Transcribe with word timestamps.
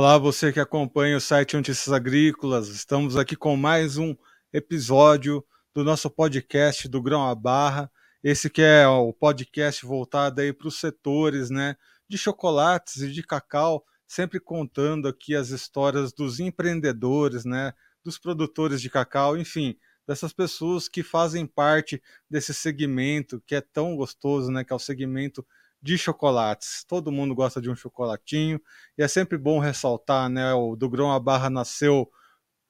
Olá, 0.00 0.16
você 0.16 0.50
que 0.50 0.58
acompanha 0.58 1.18
o 1.18 1.20
site 1.20 1.54
Notícias 1.54 1.92
Agrícolas. 1.92 2.68
Estamos 2.68 3.18
aqui 3.18 3.36
com 3.36 3.54
mais 3.54 3.98
um 3.98 4.16
episódio 4.50 5.44
do 5.74 5.84
nosso 5.84 6.08
podcast 6.08 6.88
do 6.88 7.02
Grão 7.02 7.28
à 7.28 7.34
Barra. 7.34 7.92
Esse 8.24 8.48
que 8.48 8.62
é 8.62 8.88
o 8.88 9.12
podcast 9.12 9.84
voltado 9.84 10.40
aí 10.40 10.54
para 10.54 10.68
os 10.68 10.80
setores, 10.80 11.50
né, 11.50 11.76
de 12.08 12.16
chocolates 12.16 13.02
e 13.02 13.12
de 13.12 13.22
cacau, 13.22 13.84
sempre 14.06 14.40
contando 14.40 15.06
aqui 15.06 15.36
as 15.36 15.50
histórias 15.50 16.14
dos 16.14 16.40
empreendedores, 16.40 17.44
né, 17.44 17.74
dos 18.02 18.18
produtores 18.18 18.80
de 18.80 18.88
cacau, 18.88 19.36
enfim, 19.36 19.76
dessas 20.08 20.32
pessoas 20.32 20.88
que 20.88 21.02
fazem 21.02 21.46
parte 21.46 22.02
desse 22.28 22.54
segmento 22.54 23.38
que 23.46 23.54
é 23.54 23.60
tão 23.60 23.94
gostoso, 23.94 24.50
né, 24.50 24.64
que 24.64 24.72
é 24.72 24.76
o 24.76 24.78
segmento 24.78 25.46
de 25.82 25.96
chocolates. 25.96 26.84
Todo 26.86 27.12
mundo 27.12 27.34
gosta 27.34 27.60
de 27.60 27.70
um 27.70 27.76
chocolatinho 27.76 28.60
e 28.98 29.02
é 29.02 29.08
sempre 29.08 29.38
bom 29.38 29.58
ressaltar, 29.58 30.28
né? 30.28 30.52
O 30.54 30.76
do 30.76 30.88
Grão 30.88 31.10
a 31.12 31.18
Barra 31.18 31.50
nasceu 31.50 32.10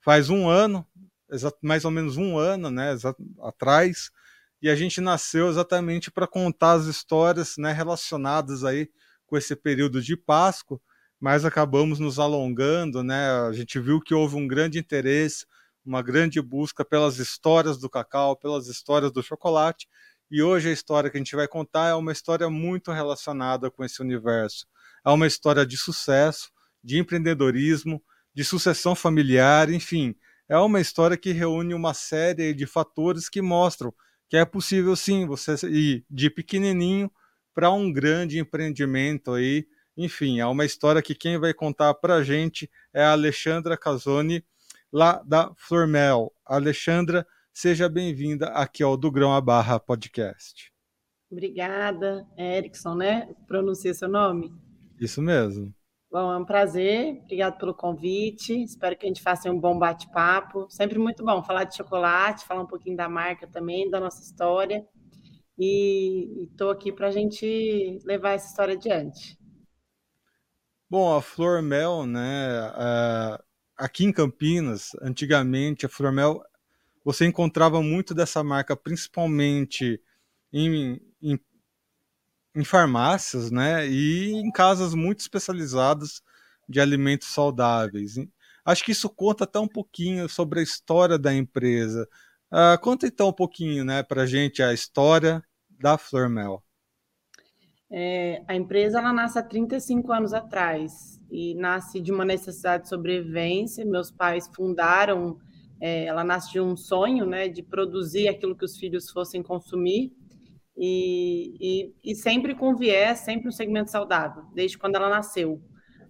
faz 0.01 0.31
um 0.31 0.49
ano, 0.49 0.87
mais 1.63 1.85
ou 1.85 1.91
menos 1.91 2.17
um 2.17 2.39
ano, 2.39 2.71
né? 2.71 2.97
Atrás 3.43 4.11
e 4.63 4.69
a 4.69 4.77
gente 4.77 5.01
nasceu 5.01 5.49
exatamente 5.49 6.11
para 6.11 6.27
contar 6.27 6.73
as 6.73 6.85
histórias, 6.85 7.57
né? 7.57 7.73
Relacionadas 7.73 8.63
aí 8.63 8.91
com 9.27 9.37
esse 9.37 9.57
período 9.57 10.03
de 10.03 10.17
Páscoa, 10.17 10.81
mas 11.19 11.45
acabamos 11.45 11.99
nos 11.99 12.19
alongando, 12.19 13.03
né? 13.03 13.31
A 13.49 13.53
gente 13.53 13.79
viu 13.81 14.01
que 14.01 14.15
houve 14.15 14.37
um 14.37 14.47
grande 14.47 14.79
interesse, 14.79 15.47
uma 15.85 16.03
grande 16.03 16.43
busca 16.43 16.85
pelas 16.85 17.19
histórias 17.19 17.79
do 17.79 17.89
cacau, 17.89 18.37
pelas 18.37 18.67
histórias 18.67 19.11
do 19.11 19.23
chocolate 19.23 19.89
e 20.31 20.43
hoje 20.43 20.69
a 20.69 20.73
história 20.73 21.11
que 21.11 21.17
a 21.17 21.21
gente 21.21 21.35
vai 21.35 21.49
contar 21.49 21.89
é 21.89 21.95
uma 21.95 22.13
história 22.13 22.49
muito 22.49 22.93
relacionada 22.93 23.71
com 23.71 23.85
esse 23.85 24.01
universo. 24.01 24.67
É 25.05 25.11
uma 25.11 25.27
história 25.27 25.67
de 25.67 25.77
sucesso, 25.77 26.51
de 26.83 26.99
empreendedorismo, 26.99 28.03
de 28.35 28.45
sucessão 28.45 28.95
familiar, 28.95 29.71
enfim, 29.71 30.15
é 30.49 30.59
uma 30.59 30.81
história 30.81 31.17
que 31.17 31.33
reúne 31.33 31.75
uma 31.75 31.95
série 31.95 32.53
de 32.53 32.67
fatores 32.67 33.29
que 33.29 33.41
mostram 33.41 33.95
que 34.31 34.37
é 34.37 34.45
possível 34.45 34.95
sim 34.95 35.27
você 35.27 35.55
ir 35.67 36.05
de 36.09 36.31
pequenininho 36.31 37.11
para 37.53 37.73
um 37.73 37.93
grande 37.93 38.39
empreendimento 38.39 39.33
aí. 39.33 39.67
Enfim, 39.97 40.39
é 40.39 40.47
uma 40.47 40.65
história 40.65 41.03
que 41.03 41.17
quem 41.17 41.37
vai 41.37 41.53
contar 41.53 41.93
para 41.95 42.15
a 42.15 42.23
gente 42.23 42.71
é 42.95 43.03
a 43.03 43.11
Alexandra 43.11 43.77
Casoni, 43.77 44.45
lá 44.93 45.21
da 45.27 45.53
Flormel. 45.57 46.33
Alexandra, 46.47 47.27
Seja 47.61 47.91
bem-vinda 47.91 48.47
aqui 48.53 48.83
ao 48.83 48.97
Do 48.97 49.13
Grão 49.13 49.35
a 49.35 49.39
Barra 49.39 49.79
Podcast. 49.79 50.73
Obrigada, 51.31 52.27
Erickson, 52.35 52.95
né? 52.95 53.35
Pronunciei 53.47 53.93
seu 53.93 54.09
nome? 54.09 54.51
Isso 54.99 55.21
mesmo. 55.21 55.71
Bom, 56.11 56.33
é 56.33 56.39
um 56.39 56.45
prazer. 56.47 57.21
Obrigado 57.23 57.59
pelo 57.59 57.75
convite. 57.75 58.63
Espero 58.63 58.97
que 58.97 59.05
a 59.05 59.09
gente 59.09 59.21
faça 59.21 59.51
um 59.51 59.61
bom 59.61 59.79
bate-papo. 59.79 60.71
Sempre 60.71 60.99
muito 60.99 61.23
bom 61.23 61.43
falar 61.43 61.65
de 61.65 61.77
chocolate, 61.77 62.47
falar 62.47 62.63
um 62.63 62.67
pouquinho 62.67 62.97
da 62.97 63.11
marca 63.11 63.47
também, 63.47 63.91
da 63.91 64.01
nossa 64.01 64.23
história. 64.23 64.83
E 65.59 66.47
estou 66.51 66.71
aqui 66.71 66.91
para 66.91 67.09
a 67.09 67.13
gente 67.13 67.99
levar 68.07 68.31
essa 68.31 68.49
história 68.49 68.73
adiante. 68.73 69.37
Bom, 70.89 71.15
a 71.15 71.21
Flor 71.21 71.61
Mel, 71.61 72.07
né? 72.07 72.71
Uh, 72.71 73.45
aqui 73.77 74.07
em 74.07 74.13
Campinas, 74.15 74.93
antigamente 75.03 75.85
a 75.85 75.91
Flor 75.91 76.11
Mel 76.11 76.43
você 77.05 77.27
encontrava 77.27 77.83
muito 77.83 78.15
dessa 78.15 78.43
marca, 78.43 78.77
principalmente 78.77 80.01
em, 80.53 81.01
em, 81.23 81.39
em 82.55 82.65
farmácias, 82.65 83.51
né? 83.51 83.89
E 83.89 84.33
em 84.33 84.51
casas 84.51 84.95
muito 84.95 85.21
especializadas 85.21 86.23
de 86.69 86.81
alimentos 86.81 87.29
saudáveis. 87.29 88.15
Acho 88.65 88.85
que 88.85 88.93
isso 88.93 89.09
conta 89.09 89.45
até 89.45 89.59
um 89.59 89.69
pouquinho 89.69 90.29
sobre 90.29 90.61
a 90.61 90.63
história 90.63 91.19
da 91.19 91.35
empresa. 91.35 92.09
Uh, 92.53 92.81
conta 92.81 93.07
então 93.07 93.29
um 93.29 93.33
pouquinho, 93.33 93.85
né, 93.85 94.03
para 94.03 94.27
gente 94.27 94.63
a 94.63 94.73
história 94.73 95.43
da 95.69 95.97
Flormel. 95.97 96.63
É, 97.91 98.45
a 98.47 98.55
empresa 98.55 98.99
ela 98.99 99.13
nasce 99.13 99.39
há 99.39 99.43
35 99.43 100.13
anos 100.13 100.33
atrás 100.33 101.21
e 101.29 101.55
nasce 101.57 102.01
de 102.01 102.13
uma 102.13 102.25
necessidade 102.25 102.85
de 102.85 102.89
sobrevivência. 102.89 103.85
Meus 103.85 104.13
pais 104.13 104.49
fundaram 104.55 105.39
é, 105.81 106.05
ela 106.05 106.23
nasce 106.23 106.53
de 106.53 106.61
um 106.61 106.77
sonho, 106.77 107.25
né, 107.25 107.49
de 107.49 107.63
produzir 107.63 108.29
aquilo 108.29 108.55
que 108.55 108.65
os 108.65 108.77
filhos 108.77 109.11
fossem 109.11 109.43
consumir 109.43 110.13
e, 110.77 111.55
e, 112.05 112.13
e 112.13 112.15
sempre 112.15 112.55
com 112.55 112.77
viés, 112.77 113.21
sempre 113.21 113.49
um 113.49 113.53
segmento 113.53 113.91
saudável, 113.91 114.45
desde 114.55 114.77
quando 114.77 114.97
ela 114.97 115.09
nasceu. 115.09 115.61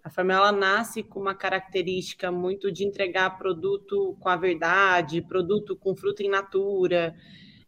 A 0.02 0.10
Farmela 0.10 0.50
nasce 0.50 1.02
com 1.02 1.20
uma 1.20 1.34
característica 1.34 2.32
muito 2.32 2.72
de 2.72 2.84
entregar 2.84 3.38
produto 3.38 4.16
com 4.18 4.28
a 4.28 4.36
verdade, 4.36 5.22
produto 5.22 5.76
com 5.76 5.94
fruta 5.94 6.22
in 6.22 6.30
natura. 6.30 7.14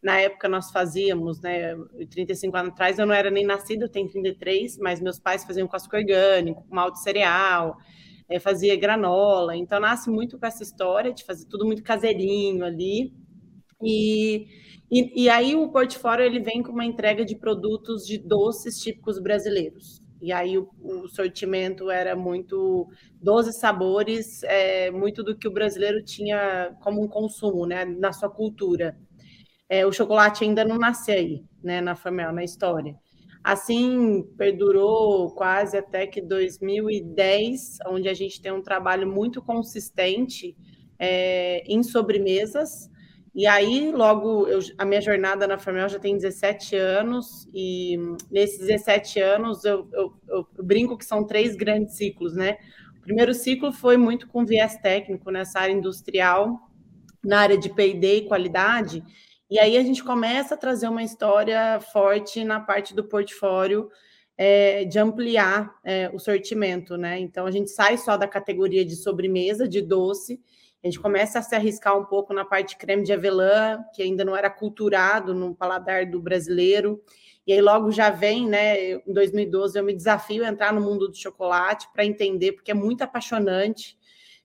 Na 0.03 0.19
época 0.19 0.49
nós 0.49 0.71
fazíamos, 0.71 1.41
né, 1.41 1.77
35 2.11 2.57
anos 2.57 2.73
atrás 2.73 2.99
eu 2.99 3.07
não 3.07 3.15
era 3.15 3.31
nem 3.31 3.45
nascida, 3.45 3.85
eu 3.85 3.89
tenho 3.89 4.09
33, 4.09 4.79
mas 4.79 5.01
meus 5.01 5.19
pais 5.19 5.45
faziam 5.45 5.69
açúcar 5.71 5.99
orgânico, 5.99 6.65
com 6.67 6.75
malte 6.75 7.01
cereal 7.01 7.79
é, 8.37 8.41
fazia 8.41 8.77
granola. 8.77 9.57
Então, 9.57 9.81
nasce 9.81 10.11
muito 10.11 10.39
com 10.39 10.47
essa 10.47 10.63
história 10.63 11.13
de 11.13 11.25
fazer 11.25 11.47
tudo 11.47 11.65
muito 11.67 11.83
caseirinho 11.83 12.65
ali. 12.65 13.13
E, 13.83 14.47
e, 14.91 15.25
e, 15.25 15.29
aí 15.29 15.55
o 15.55 15.69
portfólio 15.71 16.25
ele 16.25 16.41
vem 16.41 16.63
com 16.63 16.73
uma 16.73 16.85
entrega 16.85 17.25
de 17.25 17.37
produtos 17.37 18.07
de 18.07 18.19
doces 18.19 18.79
típicos 18.79 19.19
brasileiros. 19.19 20.01
E 20.21 20.33
aí 20.33 20.57
o, 20.57 20.71
o 20.81 21.09
sortimento 21.09 21.91
era 21.91 22.15
muito 22.15 22.89
12 23.21 23.53
sabores, 23.55 24.43
é, 24.45 24.91
muito 24.91 25.25
do 25.25 25.37
que 25.37 25.49
o 25.49 25.53
brasileiro 25.53 26.03
tinha 26.05 26.77
como 26.81 27.03
um 27.03 27.09
consumo, 27.09 27.67
né, 27.67 27.85
na 27.85 28.13
sua 28.13 28.31
cultura. 28.31 28.97
É, 29.69 29.85
o 29.85 29.93
chocolate 29.93 30.45
ainda 30.45 30.65
não 30.65 30.79
nasceu 30.79 31.15
aí, 31.17 31.45
né, 31.63 31.81
na 31.81 31.97
Famel, 31.97 32.33
na 32.33 32.45
história. 32.45 32.95
Assim, 33.43 34.23
perdurou 34.37 35.33
quase 35.35 35.77
até 35.77 36.07
que 36.07 36.21
2010, 36.21 37.79
onde 37.89 38.09
a 38.09 38.15
gente 38.15 38.41
tem 38.41 38.53
um 38.53 38.63
trabalho 38.63 39.07
muito 39.07 39.43
consistente 39.43 40.57
é, 40.99 41.65
em 41.67 41.83
sobremesas. 41.83 42.89
E 43.35 43.47
aí, 43.47 43.91
logo, 43.91 44.47
eu, 44.47 44.61
a 44.79 44.85
minha 44.85 45.01
jornada 45.01 45.47
na 45.49 45.59
Formel 45.59 45.89
já 45.89 45.99
tem 45.99 46.17
17 46.17 46.77
anos, 46.77 47.49
e 47.53 47.97
nesses 48.31 48.61
17 48.61 49.21
anos 49.21 49.65
eu, 49.65 49.89
eu, 49.93 50.15
eu, 50.29 50.47
brinco 50.63 50.97
que 50.97 51.05
são 51.05 51.25
três 51.25 51.57
grandes 51.57 51.97
ciclos, 51.97 52.37
né? 52.37 52.59
O 52.99 53.01
primeiro 53.01 53.35
ciclo 53.35 53.73
foi 53.73 53.97
muito 53.97 54.29
com 54.29 54.45
viés 54.45 54.77
técnico 54.77 55.31
nessa 55.31 55.59
área 55.59 55.73
industrial, 55.73 56.71
na 57.25 57.41
área 57.41 57.59
de 57.59 57.71
PD 57.71 58.17
e 58.19 58.29
qualidade, 58.29 59.03
e 59.53 59.59
aí 59.59 59.77
a 59.77 59.83
gente 59.83 60.03
começa 60.03 60.55
a 60.55 60.57
trazer 60.57 60.89
uma 60.89 61.03
história 61.03 61.79
forte 61.93 62.43
na 62.43 62.59
parte 62.59 62.95
do 62.95 63.05
portfólio 63.05 63.91
é, 64.35 64.87
de 64.87 64.99
ampliar 64.99 65.75
é, 65.85 66.11
o 66.15 66.19
sortimento, 66.19 66.97
né? 66.97 67.19
Então 67.19 67.45
a 67.45 67.51
gente 67.51 67.71
sai 67.71 67.99
só 67.99 68.17
da 68.17 68.27
categoria 68.27 68.83
de 68.83 68.97
sobremesa, 68.97 69.69
de 69.69 69.83
doce, 69.83 70.41
a 70.83 70.87
gente 70.87 70.99
começa 70.99 71.39
a 71.39 71.43
se 71.43 71.55
arriscar 71.55 71.99
um 71.99 72.07
pouco 72.07 72.33
na 72.33 72.47
parte 72.47 72.71
de 72.71 72.77
creme 72.79 73.03
de 73.03 73.13
avelã, 73.13 73.79
que 73.95 74.03
ainda 74.03 74.25
não 74.25 74.35
era 74.35 74.49
culturado 74.49 75.35
no 75.35 75.55
paladar 75.55 76.07
do 76.07 76.19
brasileiro. 76.19 76.99
E 77.47 77.53
aí 77.53 77.61
logo 77.61 77.91
já 77.91 78.09
vem, 78.09 78.49
né? 78.49 78.95
Em 79.07 79.13
2012 79.13 79.79
eu 79.79 79.85
me 79.85 79.93
desafio 79.93 80.47
a 80.47 80.49
entrar 80.49 80.73
no 80.73 80.81
mundo 80.81 81.09
do 81.09 81.15
chocolate 81.15 81.93
para 81.93 82.07
entender, 82.07 82.53
porque 82.53 82.71
é 82.71 82.75
muito 82.75 83.03
apaixonante. 83.03 83.99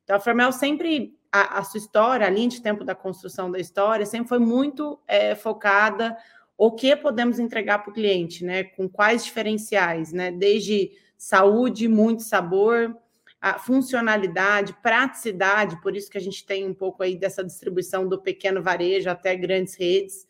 Então 0.03 0.17
a 0.17 0.19
Formel 0.19 0.51
sempre 0.51 1.16
a, 1.31 1.59
a, 1.59 1.63
sua 1.63 1.77
história, 1.77 2.25
a 2.25 2.29
linha 2.29 2.49
de 2.49 2.61
tempo 2.61 2.83
da 2.83 2.95
construção 2.95 3.51
da 3.51 3.59
história, 3.59 4.05
sempre 4.05 4.29
foi 4.29 4.39
muito 4.39 4.99
é, 5.07 5.35
focada 5.35 6.17
o 6.57 6.71
que 6.71 6.95
podemos 6.95 7.37
entregar 7.37 7.79
para 7.79 7.91
o 7.91 7.93
cliente, 7.93 8.43
né? 8.43 8.63
Com 8.63 8.89
quais 8.89 9.23
diferenciais, 9.23 10.11
né? 10.11 10.31
Desde 10.31 10.91
saúde, 11.15 11.87
muito 11.87 12.23
sabor, 12.23 12.97
a 13.39 13.59
funcionalidade, 13.59 14.75
praticidade, 14.81 15.79
por 15.81 15.95
isso 15.95 16.09
que 16.09 16.17
a 16.17 16.21
gente 16.21 16.45
tem 16.45 16.67
um 16.67 16.73
pouco 16.73 17.03
aí 17.03 17.15
dessa 17.15 17.43
distribuição 17.43 18.07
do 18.07 18.19
pequeno 18.19 18.61
varejo 18.61 19.09
até 19.09 19.35
grandes 19.35 19.75
redes. 19.75 20.27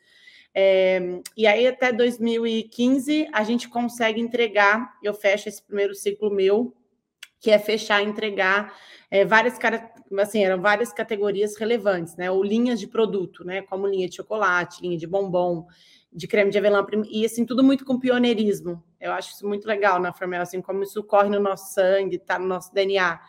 É, 0.54 1.22
e 1.36 1.46
aí, 1.46 1.68
até 1.68 1.94
2015, 1.94 3.30
a 3.32 3.44
gente 3.44 3.70
consegue 3.70 4.20
entregar, 4.20 4.98
eu 5.04 5.14
fecho 5.14 5.48
esse 5.48 5.62
primeiro 5.62 5.96
ciclo 5.96 6.30
meu, 6.32 6.76
que 7.40 7.52
é 7.52 7.60
fechar, 7.60 8.02
entregar 8.02 8.74
é, 9.10 9.24
várias, 9.24 9.58
assim, 10.20 10.44
eram 10.44 10.62
várias 10.62 10.92
categorias 10.92 11.56
relevantes, 11.58 12.16
né? 12.16 12.30
Ou 12.32 12.44
linhas 12.44 12.80
de 12.80 12.88
produto, 12.88 13.44
né? 13.44 13.62
Como 13.62 13.88
linha 13.88 14.08
de 14.08 14.16
chocolate, 14.16 14.82
linha 14.82 14.98
de 14.98 15.08
bombom, 15.08 15.68
de 16.12 16.28
creme 16.28 16.52
de 16.52 16.58
avelã, 16.58 16.86
e 17.10 17.26
assim, 17.26 17.46
tudo 17.46 17.64
muito 17.64 17.86
com 17.86 18.00
pioneirismo. 18.00 18.84
Eu 19.00 19.12
acho 19.12 19.34
isso 19.34 19.48
muito 19.48 19.68
legal 19.68 20.00
na 20.00 20.14
Formel, 20.14 20.42
assim, 20.42 20.62
como 20.62 20.84
isso 20.84 21.04
corre 21.04 21.30
no 21.30 21.40
nosso 21.40 21.74
sangue, 21.74 22.18
tá 22.18 22.40
no 22.40 22.48
nosso 22.48 22.74
DNA. 22.74 23.20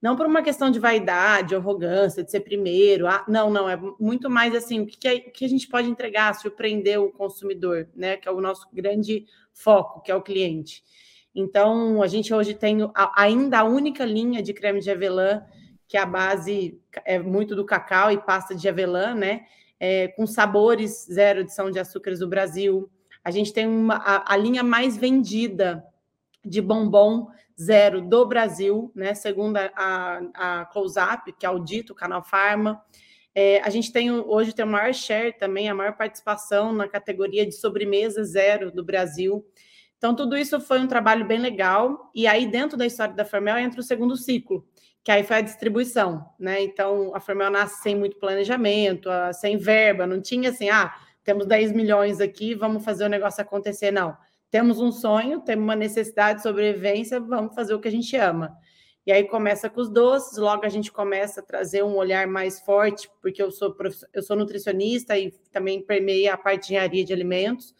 Não 0.00 0.16
por 0.16 0.26
uma 0.26 0.42
questão 0.42 0.68
de 0.68 0.80
vaidade, 0.80 1.54
arrogância, 1.54 2.24
de 2.24 2.30
ser 2.30 2.40
primeiro. 2.40 3.06
Ah, 3.06 3.24
não, 3.28 3.48
não, 3.48 3.70
é 3.70 3.78
muito 4.00 4.28
mais 4.28 4.52
assim, 4.52 4.80
o 4.80 4.86
que, 4.86 5.06
é, 5.06 5.14
o 5.14 5.30
que 5.30 5.44
a 5.44 5.48
gente 5.48 5.68
pode 5.68 5.88
entregar, 5.88 6.34
surpreender 6.34 7.00
o 7.00 7.12
consumidor, 7.12 7.88
né? 7.94 8.16
Que 8.16 8.28
é 8.28 8.32
o 8.32 8.40
nosso 8.40 8.66
grande 8.72 9.26
foco, 9.52 10.02
que 10.02 10.10
é 10.10 10.14
o 10.14 10.20
cliente. 10.22 10.82
Então, 11.34 12.02
a 12.02 12.06
gente 12.06 12.32
hoje 12.32 12.54
tem 12.54 12.78
ainda 13.16 13.60
a 13.60 13.64
única 13.64 14.04
linha 14.04 14.42
de 14.42 14.52
creme 14.52 14.80
de 14.80 14.90
avelã, 14.90 15.42
que 15.88 15.96
a 15.96 16.06
base 16.06 16.80
é 17.04 17.18
muito 17.18 17.54
do 17.54 17.64
cacau 17.64 18.10
e 18.10 18.20
pasta 18.20 18.54
de 18.54 18.68
avelã, 18.68 19.14
né? 19.14 19.46
É, 19.80 20.08
com 20.08 20.26
sabores 20.26 21.06
zero 21.10 21.40
adição 21.40 21.70
de 21.70 21.78
açúcares 21.78 22.20
do 22.20 22.28
Brasil. 22.28 22.90
A 23.24 23.30
gente 23.30 23.52
tem 23.52 23.66
uma, 23.66 23.96
a, 23.96 24.34
a 24.34 24.36
linha 24.36 24.62
mais 24.62 24.96
vendida 24.96 25.84
de 26.44 26.60
bombom 26.60 27.28
zero 27.60 28.00
do 28.00 28.26
Brasil, 28.26 28.90
né? 28.94 29.14
Segundo 29.14 29.56
a, 29.56 30.20
a, 30.34 30.64
Close 30.66 30.98
Up, 30.98 31.32
que 31.38 31.46
audita 31.46 31.92
o 31.92 31.96
canal 31.96 32.22
Pharma. 32.22 32.82
É, 33.34 33.60
a 33.62 33.70
gente 33.70 33.92
tem 33.92 34.10
hoje 34.10 34.54
tem 34.54 34.64
o 34.64 34.68
maior 34.68 34.92
share 34.92 35.32
também, 35.38 35.68
a 35.68 35.74
maior 35.74 35.96
participação 35.96 36.72
na 36.72 36.86
categoria 36.86 37.46
de 37.46 37.52
sobremesa 37.52 38.22
zero 38.24 38.70
do 38.70 38.84
Brasil. 38.84 39.44
Então, 40.02 40.16
tudo 40.16 40.36
isso 40.36 40.60
foi 40.60 40.80
um 40.80 40.88
trabalho 40.88 41.24
bem 41.24 41.38
legal. 41.38 42.10
E 42.12 42.26
aí, 42.26 42.44
dentro 42.44 42.76
da 42.76 42.84
história 42.84 43.14
da 43.14 43.24
Fermel, 43.24 43.56
entra 43.58 43.78
o 43.78 43.84
segundo 43.84 44.16
ciclo, 44.16 44.66
que 45.04 45.12
aí 45.12 45.22
foi 45.22 45.36
a 45.36 45.40
distribuição, 45.40 46.28
né? 46.36 46.60
Então, 46.60 47.14
a 47.14 47.20
Fermel 47.20 47.52
nasce 47.52 47.80
sem 47.84 47.94
muito 47.94 48.18
planejamento, 48.18 49.08
sem 49.32 49.56
verba, 49.56 50.04
não 50.04 50.20
tinha 50.20 50.50
assim, 50.50 50.68
ah, 50.68 50.92
temos 51.22 51.46
10 51.46 51.70
milhões 51.70 52.20
aqui, 52.20 52.52
vamos 52.52 52.84
fazer 52.84 53.04
o 53.04 53.08
negócio 53.08 53.40
acontecer. 53.40 53.92
Não. 53.92 54.16
Temos 54.50 54.80
um 54.80 54.90
sonho, 54.90 55.40
temos 55.40 55.62
uma 55.62 55.76
necessidade 55.76 56.38
de 56.38 56.42
sobrevivência, 56.42 57.20
vamos 57.20 57.54
fazer 57.54 57.72
o 57.72 57.78
que 57.78 57.86
a 57.86 57.92
gente 57.92 58.16
ama. 58.16 58.58
E 59.06 59.12
aí 59.12 59.22
começa 59.22 59.70
com 59.70 59.80
os 59.80 59.88
doces, 59.88 60.36
logo 60.36 60.66
a 60.66 60.68
gente 60.68 60.90
começa 60.90 61.38
a 61.38 61.44
trazer 61.44 61.84
um 61.84 61.94
olhar 61.94 62.26
mais 62.26 62.58
forte, 62.58 63.08
porque 63.20 63.40
eu 63.40 63.52
sou, 63.52 63.72
eu 64.12 64.20
sou 64.20 64.34
nutricionista 64.34 65.16
e 65.16 65.30
também 65.52 65.80
permeei 65.80 66.26
a 66.26 66.36
parte 66.36 66.62
de 66.62 66.66
engenharia 66.72 67.04
de 67.04 67.12
alimentos. 67.12 67.72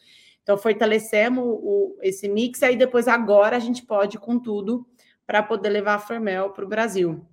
Então, 0.43 0.59
fortalecemos 0.59 1.45
o, 1.45 1.97
esse 2.03 2.29
mix, 2.29 2.63
e 2.63 2.65
aí 2.65 2.77
depois, 2.77 3.07
agora, 3.07 3.57
a 3.57 3.61
gente 3.61 3.85
pode 3.85 4.19
com 4.19 4.39
tudo 4.39 4.87
para 5.27 5.43
poder 5.43 5.69
levar 5.69 5.95
a 5.95 5.99
Fermel 5.99 6.51
para 6.51 6.65
o 6.65 6.69
Brasil. 6.69 7.25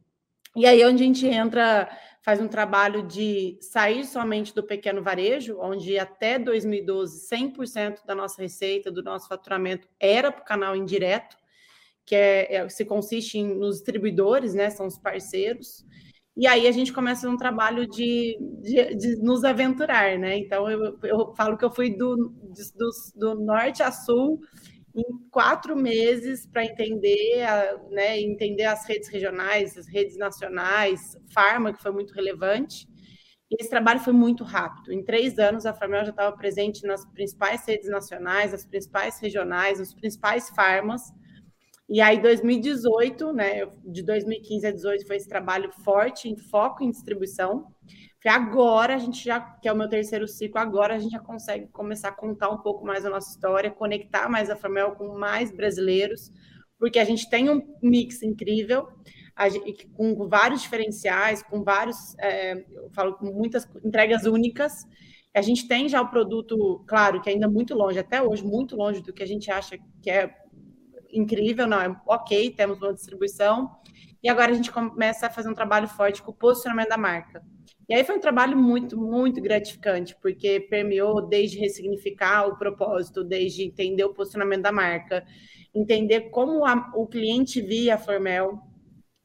E 0.55 0.65
aí, 0.65 0.83
onde 0.85 1.03
a 1.03 1.05
gente 1.05 1.27
entra, 1.27 1.89
faz 2.21 2.39
um 2.41 2.47
trabalho 2.47 3.03
de 3.03 3.57
sair 3.61 4.05
somente 4.05 4.53
do 4.53 4.63
pequeno 4.63 5.01
varejo, 5.01 5.57
onde 5.59 5.97
até 5.97 6.37
2012, 6.37 7.27
100% 7.27 8.05
da 8.05 8.13
nossa 8.13 8.41
receita, 8.41 8.91
do 8.91 9.03
nosso 9.03 9.27
faturamento 9.27 9.87
era 9.99 10.31
para 10.31 10.41
o 10.41 10.45
canal 10.45 10.75
indireto 10.75 11.39
que 12.09 12.15
é, 12.15 12.55
é, 12.55 12.69
se 12.69 12.83
consiste 12.85 13.37
em, 13.37 13.53
nos 13.53 13.75
distribuidores, 13.75 14.55
né? 14.55 14.71
São 14.71 14.87
os 14.87 14.97
parceiros. 14.97 15.85
E 16.39 16.47
aí 16.47 16.69
a 16.69 16.71
gente 16.71 16.93
começa 16.93 17.29
um 17.29 17.35
trabalho 17.35 17.85
de, 17.85 18.37
de, 18.61 18.95
de 18.95 19.15
nos 19.21 19.43
aventurar, 19.43 20.17
né? 20.17 20.37
Então 20.37 20.69
eu, 20.71 20.97
eu 21.03 21.35
falo 21.35 21.57
que 21.57 21.65
eu 21.65 21.69
fui 21.69 21.89
do, 21.89 22.15
do, 22.15 22.89
do 23.17 23.35
norte 23.43 23.83
a 23.83 23.91
sul 23.91 24.39
em 24.95 25.03
quatro 25.29 25.75
meses 25.75 26.47
para 26.47 26.63
entender, 26.63 27.43
a, 27.43 27.77
né, 27.91 28.21
entender 28.21 28.63
as 28.63 28.87
redes 28.87 29.09
regionais, 29.09 29.77
as 29.77 29.89
redes 29.89 30.17
nacionais, 30.17 31.17
Farma, 31.33 31.73
que 31.73 31.81
foi 31.81 31.91
muito 31.91 32.13
relevante. 32.13 32.87
E 33.51 33.57
esse 33.59 33.69
trabalho 33.69 33.99
foi 33.99 34.13
muito 34.13 34.45
rápido. 34.45 34.93
Em 34.93 35.03
três 35.03 35.37
anos, 35.39 35.65
a 35.65 35.73
Farmel 35.73 36.05
já 36.05 36.11
estava 36.11 36.37
presente 36.37 36.87
nas 36.87 37.05
principais 37.07 37.65
redes 37.67 37.89
nacionais, 37.89 38.53
as 38.53 38.65
principais 38.65 39.19
regionais, 39.19 39.79
nos 39.79 39.93
principais 39.93 40.49
farmas. 40.51 41.01
E 41.89 41.99
aí, 42.01 42.21
2018, 42.21 43.33
né, 43.33 43.65
de 43.83 44.03
2015 44.03 44.67
a 44.67 44.69
2018 44.69 45.07
foi 45.07 45.15
esse 45.15 45.27
trabalho 45.27 45.71
forte, 45.83 46.29
em 46.29 46.37
foco 46.37 46.83
em 46.83 46.91
distribuição. 46.91 47.65
Que 48.21 48.29
agora 48.29 48.93
a 48.93 48.97
gente 48.99 49.25
já, 49.25 49.39
que 49.39 49.67
é 49.67 49.73
o 49.73 49.75
meu 49.75 49.89
terceiro 49.89 50.27
ciclo, 50.27 50.59
agora 50.59 50.93
a 50.93 50.99
gente 50.99 51.13
já 51.13 51.19
consegue 51.19 51.67
começar 51.69 52.09
a 52.09 52.11
contar 52.11 52.49
um 52.49 52.59
pouco 52.59 52.85
mais 52.85 53.05
a 53.05 53.09
nossa 53.09 53.31
história, 53.31 53.71
conectar 53.71 54.29
mais 54.29 54.51
a 54.51 54.55
Famel 54.55 54.91
com 54.91 55.17
mais 55.17 55.51
brasileiros, 55.51 56.31
porque 56.77 56.99
a 56.99 57.05
gente 57.05 57.27
tem 57.27 57.49
um 57.49 57.61
mix 57.81 58.21
incrível, 58.21 58.87
gente, 59.49 59.87
com 59.87 60.27
vários 60.27 60.61
diferenciais, 60.61 61.41
com 61.41 61.63
vários, 61.63 62.15
é, 62.19 62.65
eu 62.71 62.89
falo, 62.91 63.15
com 63.15 63.25
muitas 63.31 63.67
entregas 63.83 64.25
únicas. 64.25 64.85
A 65.33 65.41
gente 65.41 65.67
tem 65.67 65.87
já 65.87 66.01
o 66.01 66.09
produto, 66.09 66.83
claro, 66.85 67.21
que 67.21 67.29
ainda 67.29 67.47
muito 67.47 67.73
longe, 67.73 67.97
até 67.97 68.21
hoje, 68.21 68.43
muito 68.43 68.75
longe 68.75 69.01
do 69.01 69.13
que 69.13 69.23
a 69.23 69.27
gente 69.27 69.49
acha 69.49 69.77
que 70.01 70.09
é 70.11 70.35
incrível, 71.11 71.67
não, 71.67 71.81
é 71.81 71.95
ok, 72.07 72.51
temos 72.51 72.81
uma 72.81 72.93
distribuição. 72.93 73.69
E 74.21 74.29
agora 74.29 74.51
a 74.51 74.55
gente 74.55 74.71
começa 74.71 75.27
a 75.27 75.29
fazer 75.29 75.49
um 75.49 75.53
trabalho 75.53 75.87
forte 75.87 76.21
com 76.21 76.31
o 76.31 76.33
posicionamento 76.33 76.89
da 76.89 76.97
marca. 76.97 77.41
E 77.87 77.93
aí 77.95 78.03
foi 78.03 78.17
um 78.17 78.19
trabalho 78.19 78.55
muito, 78.55 78.97
muito 78.97 79.41
gratificante, 79.41 80.15
porque 80.21 80.59
permeou 80.59 81.27
desde 81.27 81.57
ressignificar 81.57 82.47
o 82.47 82.57
propósito, 82.57 83.23
desde 83.23 83.63
entender 83.63 84.03
o 84.03 84.13
posicionamento 84.13 84.61
da 84.61 84.71
marca, 84.71 85.25
entender 85.73 86.29
como 86.29 86.65
a, 86.65 86.91
o 86.95 87.07
cliente 87.07 87.61
via 87.61 87.95
a 87.95 87.97
Formel. 87.97 88.59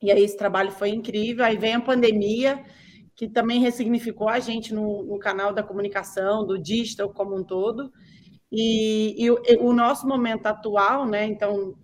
E 0.01 0.11
aí 0.11 0.23
esse 0.23 0.37
trabalho 0.37 0.71
foi 0.71 0.91
incrível. 0.91 1.45
Aí 1.45 1.59
vem 1.59 1.75
a 1.75 1.81
pandemia, 1.81 2.65
que 3.15 3.29
também 3.29 3.61
ressignificou 3.61 4.29
a 4.29 4.41
gente 4.41 4.73
no, 4.73 5.03
no 5.03 5.19
canal 5.19 5.53
da 5.53 5.63
comunicação, 5.63 6.47
do 6.47 6.59
digital 6.59 7.13
como 7.13 7.37
um 7.37 7.45
todo. 7.45 7.93
E, 8.57 9.25
e, 9.25 9.31
o, 9.33 9.43
o, 9.61 9.73
nosso 9.73 10.07
momento 10.07 10.47
atual, 10.47 11.07
né? 11.07 11.25
Então, 11.25 11.75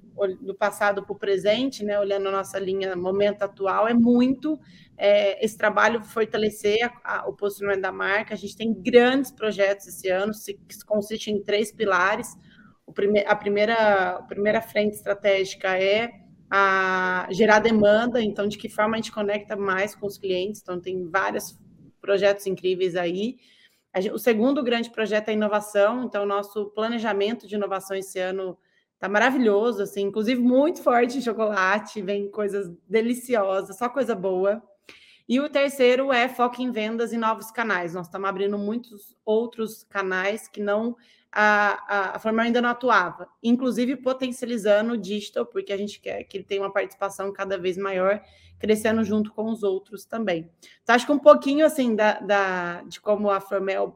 do 0.40 0.54
passado 0.54 1.02
para 1.02 1.12
o 1.12 1.18
presente, 1.18 1.84
né? 1.84 1.98
Olhando 1.98 2.28
a 2.28 2.32
nossa 2.32 2.60
linha 2.60 2.94
momento 2.94 3.42
atual, 3.42 3.88
é 3.88 3.94
muito 3.94 4.56
é, 4.96 5.44
esse 5.44 5.58
trabalho 5.58 6.04
fortalecer 6.04 6.78
a, 6.84 7.22
a, 7.22 7.28
o 7.28 7.32
posicionamento 7.32 7.82
da 7.82 7.90
marca. 7.90 8.34
A 8.34 8.36
gente 8.36 8.56
tem 8.56 8.72
grandes 8.72 9.32
projetos 9.32 9.88
esse 9.88 10.08
ano, 10.08 10.32
se, 10.32 10.54
que 10.54 10.84
consistem 10.86 11.38
em 11.38 11.42
três 11.42 11.72
pilares. 11.72 12.36
O 12.86 12.92
prime, 12.92 13.24
a, 13.26 13.34
primeira, 13.34 14.10
a 14.18 14.22
primeira 14.22 14.62
frente 14.62 14.94
estratégica 14.94 15.76
é 15.76 16.10
a 16.48 17.26
gerar 17.30 17.58
demanda, 17.58 18.22
então 18.22 18.46
de 18.46 18.58
que 18.58 18.68
forma 18.68 18.94
a 18.94 18.96
gente 18.96 19.12
conecta 19.12 19.56
mais 19.56 19.96
com 19.96 20.06
os 20.06 20.18
clientes. 20.18 20.60
Então, 20.62 20.80
tem 20.80 21.08
vários 21.10 21.58
projetos 22.00 22.46
incríveis 22.46 22.94
aí. 22.94 23.38
O 24.12 24.18
segundo 24.18 24.62
grande 24.62 24.90
projeto 24.90 25.28
é 25.30 25.32
inovação, 25.32 26.04
então, 26.04 26.24
nosso 26.24 26.66
planejamento 26.70 27.46
de 27.46 27.56
inovação 27.56 27.96
esse 27.96 28.18
ano 28.20 28.56
está 28.94 29.08
maravilhoso, 29.08 29.82
assim, 29.82 30.02
inclusive 30.02 30.40
muito 30.40 30.82
forte 30.82 31.18
em 31.18 31.22
chocolate, 31.22 32.00
vem 32.02 32.30
coisas 32.30 32.70
deliciosas, 32.88 33.76
só 33.78 33.88
coisa 33.88 34.14
boa. 34.14 34.62
E 35.30 35.38
o 35.38 35.48
terceiro 35.48 36.12
é 36.12 36.28
foco 36.28 36.60
em 36.60 36.72
vendas 36.72 37.12
e 37.12 37.16
novos 37.16 37.52
canais. 37.52 37.94
Nós 37.94 38.06
estamos 38.06 38.28
abrindo 38.28 38.58
muitos 38.58 39.16
outros 39.24 39.84
canais 39.84 40.48
que 40.48 40.60
não 40.60 40.96
a, 41.30 42.16
a, 42.16 42.16
a 42.16 42.42
ainda 42.42 42.60
não 42.60 42.70
atuava, 42.70 43.28
inclusive 43.40 43.94
potencializando 43.94 44.94
o 44.94 44.96
digital, 44.96 45.46
porque 45.46 45.72
a 45.72 45.76
gente 45.76 46.00
quer 46.00 46.24
que 46.24 46.36
ele 46.36 46.42
tenha 46.42 46.62
uma 46.62 46.72
participação 46.72 47.32
cada 47.32 47.56
vez 47.56 47.78
maior 47.78 48.20
crescendo 48.58 49.04
junto 49.04 49.32
com 49.32 49.44
os 49.44 49.62
outros 49.62 50.04
também. 50.04 50.50
Então, 50.82 50.96
acho 50.96 51.06
que 51.06 51.12
um 51.12 51.18
pouquinho 51.20 51.64
assim 51.64 51.94
da, 51.94 52.18
da 52.18 52.82
de 52.82 53.00
como 53.00 53.30
a 53.30 53.40
Formel, 53.40 53.94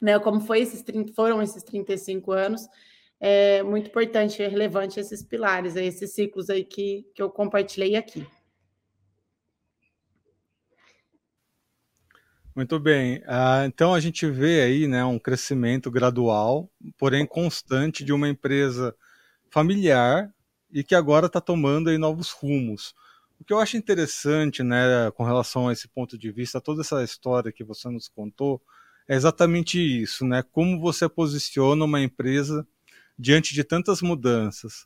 né, 0.00 0.18
como 0.18 0.40
foi 0.40 0.58
esses 0.58 0.82
30, 0.82 1.12
foram 1.12 1.40
esses 1.40 1.62
35 1.62 2.32
anos, 2.32 2.68
é 3.20 3.62
muito 3.62 3.90
importante 3.90 4.42
e 4.42 4.48
relevante 4.48 4.98
esses 4.98 5.22
pilares, 5.22 5.76
esses 5.76 6.12
ciclos 6.12 6.50
aí 6.50 6.64
que, 6.64 7.06
que 7.14 7.22
eu 7.22 7.30
compartilhei 7.30 7.94
aqui. 7.94 8.26
Muito 12.58 12.80
bem. 12.80 13.18
Uh, 13.18 13.66
então 13.68 13.94
a 13.94 14.00
gente 14.00 14.28
vê 14.28 14.62
aí 14.62 14.88
né, 14.88 15.04
um 15.04 15.16
crescimento 15.16 15.92
gradual, 15.92 16.68
porém 16.98 17.24
constante, 17.24 18.02
de 18.02 18.12
uma 18.12 18.28
empresa 18.28 18.92
familiar 19.48 20.28
e 20.68 20.82
que 20.82 20.96
agora 20.96 21.26
está 21.26 21.40
tomando 21.40 21.88
aí 21.88 21.96
novos 21.96 22.32
rumos. 22.32 22.96
O 23.38 23.44
que 23.44 23.52
eu 23.52 23.60
acho 23.60 23.76
interessante, 23.76 24.64
né, 24.64 25.08
com 25.14 25.22
relação 25.22 25.68
a 25.68 25.72
esse 25.72 25.86
ponto 25.86 26.18
de 26.18 26.32
vista, 26.32 26.60
toda 26.60 26.80
essa 26.80 27.04
história 27.04 27.52
que 27.52 27.62
você 27.62 27.88
nos 27.90 28.08
contou, 28.08 28.60
é 29.06 29.14
exatamente 29.14 29.78
isso, 29.78 30.26
né? 30.26 30.42
Como 30.50 30.80
você 30.80 31.08
posiciona 31.08 31.84
uma 31.84 32.00
empresa 32.00 32.66
diante 33.16 33.54
de 33.54 33.62
tantas 33.62 34.02
mudanças. 34.02 34.84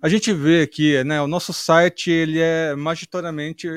A 0.00 0.08
gente 0.08 0.32
vê 0.32 0.62
aqui, 0.62 1.04
né, 1.04 1.20
o 1.20 1.26
nosso 1.26 1.52
site 1.52 2.10
ele 2.10 2.40
é 2.40 2.74
majoritariamente 2.74 3.68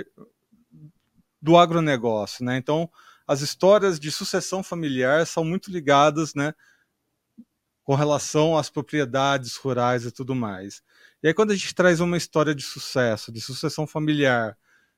do 1.42 1.58
agronegócio, 1.58 2.46
né? 2.46 2.56
Então, 2.56 2.90
as 3.28 3.42
histórias 3.42 4.00
de 4.00 4.12
sucessão 4.12 4.64
familiar 4.64 5.26
são 5.26 5.44
muito 5.44 5.72
ligadas, 5.72 6.34
né, 6.36 6.54
com 7.84 7.96
relação 7.96 8.58
às 8.58 8.70
propriedades 8.70 9.56
rurais 9.56 10.06
e 10.06 10.12
tudo 10.12 10.34
mais. 10.36 10.82
E 11.22 11.28
aí, 11.28 11.34
quando 11.34 11.52
a 11.52 11.56
gente 11.56 11.74
traz 11.74 12.00
uma 12.00 12.18
história 12.18 12.54
de 12.54 12.64
sucesso, 12.64 13.32
de 13.32 13.40
sucessão 13.40 13.86
familiar, 13.86 14.58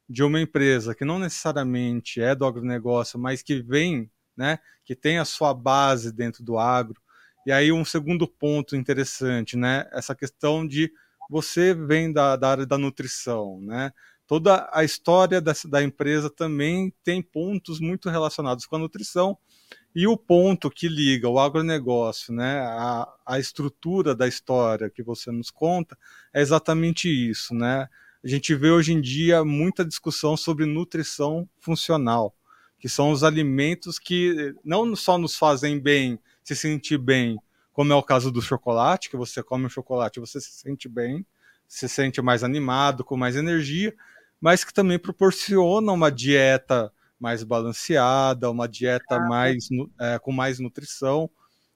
de 0.10 0.24
uma 0.24 0.40
empresa 0.40 0.96
que 0.96 1.04
não 1.04 1.20
necessariamente 1.20 2.22
é 2.22 2.34
do 2.34 2.46
agronegócio, 2.46 3.20
mas 3.20 3.42
que 3.42 3.62
vem, 3.62 4.10
né, 4.36 4.60
que 4.86 4.96
tem 4.96 5.20
a 5.20 5.26
sua 5.26 5.54
base 5.54 6.12
dentro 6.12 6.44
do 6.44 6.58
agro. 6.58 7.02
E 7.46 7.52
aí, 7.52 7.72
um 7.72 7.84
segundo 7.84 8.28
ponto 8.28 8.76
interessante, 8.76 9.58
né, 9.58 9.86
essa 9.92 10.16
questão 10.16 10.66
de 10.66 10.92
você 11.30 11.74
vem 11.74 12.12
da, 12.12 12.36
da 12.36 12.50
área 12.52 12.66
da 12.66 12.78
nutrição, 12.78 13.60
né? 13.62 13.92
Toda 14.28 14.70
a 14.74 14.84
história 14.84 15.40
da, 15.40 15.54
da 15.70 15.82
empresa 15.82 16.30
também 16.30 16.94
tem 17.02 17.22
pontos 17.22 17.80
muito 17.80 18.10
relacionados 18.10 18.66
com 18.66 18.76
a 18.76 18.80
nutrição 18.80 19.38
E 19.96 20.06
o 20.06 20.18
ponto 20.18 20.70
que 20.70 20.88
liga 20.88 21.30
o 21.30 21.40
agronegócio, 21.40 22.34
né, 22.34 22.60
a, 22.60 23.08
a 23.26 23.40
estrutura 23.40 24.14
da 24.14 24.28
história 24.28 24.90
que 24.90 25.02
você 25.02 25.32
nos 25.32 25.50
conta, 25.50 25.98
é 26.34 26.42
exatamente 26.42 27.08
isso, 27.10 27.56
né? 27.56 27.88
A 28.24 28.28
gente 28.28 28.54
vê 28.54 28.70
hoje 28.70 28.94
em 28.94 29.02
dia 29.02 29.46
muita 29.46 29.86
discussão 29.86 30.36
sobre 30.36 30.66
nutrição 30.66 31.48
funcional, 31.60 32.36
que 32.78 32.90
são 32.90 33.12
os 33.12 33.24
alimentos 33.24 33.98
que 33.98 34.54
não 34.64 34.96
só 34.96 35.18
nos 35.18 35.38
fazem 35.38 35.80
bem, 35.80 36.20
se 36.44 36.56
sentir 36.56 36.98
bem, 36.98 37.40
como 37.72 37.94
é 37.94 37.96
o 37.96 38.04
caso 38.04 38.32
do 38.32 38.42
chocolate, 38.42 39.10
que 39.10 39.16
você 39.16 39.42
come 39.42 39.66
um 39.66 39.70
chocolate, 39.70 40.20
você 40.20 40.42
se 40.42 40.52
sente 40.52 40.90
bem, 40.90 41.26
se 41.68 41.88
sente 41.88 42.22
mais 42.22 42.44
animado, 42.44 43.04
com 43.04 43.16
mais 43.18 43.36
energia, 43.36 43.96
mas 44.40 44.64
que 44.64 44.74
também 44.74 45.00
proporciona 45.00 45.92
uma 45.92 46.12
dieta 46.12 46.92
mais 47.20 47.44
balanceada, 47.44 48.50
uma 48.52 48.68
dieta 48.68 49.16
ah, 49.16 49.28
mais 49.28 49.68
é, 50.00 50.20
com 50.20 50.32
mais 50.32 50.60
nutrição 50.60 51.30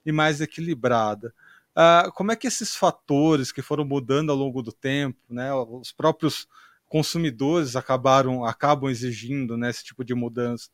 e 0.05 0.11
mais 0.11 0.39
equilibrada. 0.39 1.33
Ah, 1.75 2.11
como 2.13 2.31
é 2.31 2.35
que 2.35 2.47
esses 2.47 2.75
fatores 2.75 3.51
que 3.51 3.61
foram 3.61 3.83
mudando 3.85 4.31
ao 4.31 4.37
longo 4.37 4.61
do 4.61 4.71
tempo, 4.71 5.19
né, 5.29 5.53
os 5.53 5.91
próprios 5.91 6.47
consumidores 6.87 7.75
acabaram 7.75 8.45
acabam 8.45 8.89
exigindo 8.89 9.57
né, 9.57 9.69
esse 9.69 9.83
tipo 9.83 10.03
de 10.03 10.13
mudança? 10.13 10.69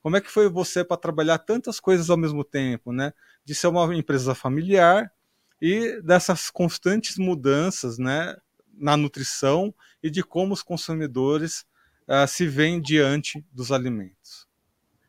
Como 0.00 0.16
é 0.16 0.20
que 0.20 0.30
foi 0.30 0.48
você 0.48 0.84
para 0.84 0.96
trabalhar 0.96 1.38
tantas 1.38 1.78
coisas 1.80 2.08
ao 2.08 2.16
mesmo 2.16 2.44
tempo, 2.44 2.92
né? 2.92 3.12
De 3.44 3.54
ser 3.54 3.66
uma 3.66 3.94
empresa 3.94 4.34
familiar 4.34 5.12
e 5.60 6.00
dessas 6.02 6.50
constantes 6.50 7.16
mudanças, 7.18 7.98
né, 7.98 8.36
na 8.72 8.96
nutrição 8.96 9.74
e 10.02 10.10
de 10.10 10.22
como 10.22 10.52
os 10.52 10.62
consumidores 10.62 11.66
uh, 12.08 12.26
se 12.26 12.46
veem 12.46 12.80
diante 12.80 13.44
dos 13.52 13.72
alimentos? 13.72 14.48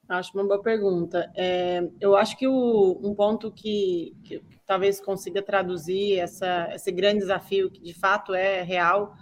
Acho 0.08 0.31
uma 0.34 0.43
boa 0.43 0.62
pergunta. 0.62 1.31
É, 1.38 1.88
eu 2.01 2.15
acho 2.15 2.36
que 2.36 2.48
o, 2.48 3.00
um 3.03 3.13
ponto 3.13 3.51
que, 3.51 4.17
que, 4.24 4.41
talvez 4.65 5.00
consiga 5.00 5.39
traduzir 5.39 6.17
essa, 6.17 6.67
esse 6.74 6.91
grande 6.91 7.19
desafio, 7.19 7.69
que 7.69 7.79
de 7.79 7.93
fato 7.93 8.34
é 8.34 8.63
real, 8.63 9.13